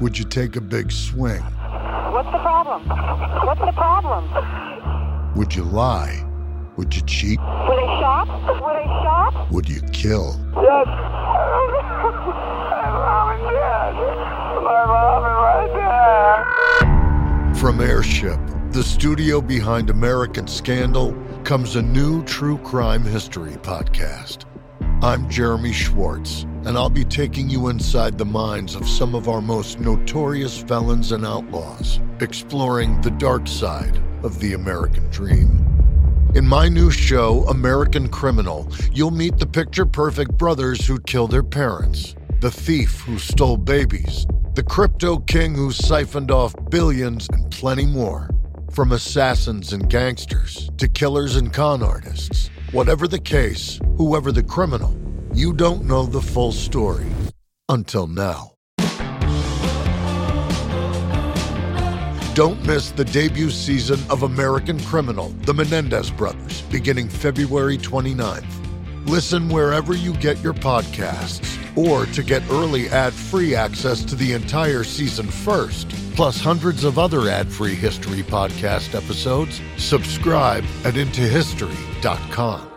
[0.00, 1.42] Would you take a big swing?
[1.42, 2.88] What's the problem?
[2.88, 5.34] What's the problem?
[5.34, 6.27] Would you lie?
[6.78, 7.38] Would you cheat?
[7.40, 8.28] Would I shop?
[8.62, 9.50] Would I shop?
[9.50, 10.40] Would you kill?
[10.62, 10.86] Yes.
[10.86, 13.94] My mom and dad.
[14.62, 17.56] My mom and my dad.
[17.56, 18.38] From Airship,
[18.70, 24.44] the studio behind American Scandal, comes a new true crime history podcast.
[25.02, 29.40] I'm Jeremy Schwartz, and I'll be taking you inside the minds of some of our
[29.40, 35.64] most notorious felons and outlaws, exploring the dark side of the American dream.
[36.34, 41.42] In my new show, American Criminal, you'll meet the picture perfect brothers who killed their
[41.42, 47.86] parents, the thief who stole babies, the crypto king who siphoned off billions, and plenty
[47.86, 48.28] more.
[48.72, 52.50] From assassins and gangsters to killers and con artists.
[52.72, 54.94] Whatever the case, whoever the criminal,
[55.32, 57.06] you don't know the full story
[57.70, 58.57] until now.
[62.38, 69.08] Don't miss the debut season of American Criminal, The Menendez Brothers, beginning February 29th.
[69.08, 74.34] Listen wherever you get your podcasts, or to get early ad free access to the
[74.34, 82.67] entire season first, plus hundreds of other ad free history podcast episodes, subscribe at IntoHistory.com.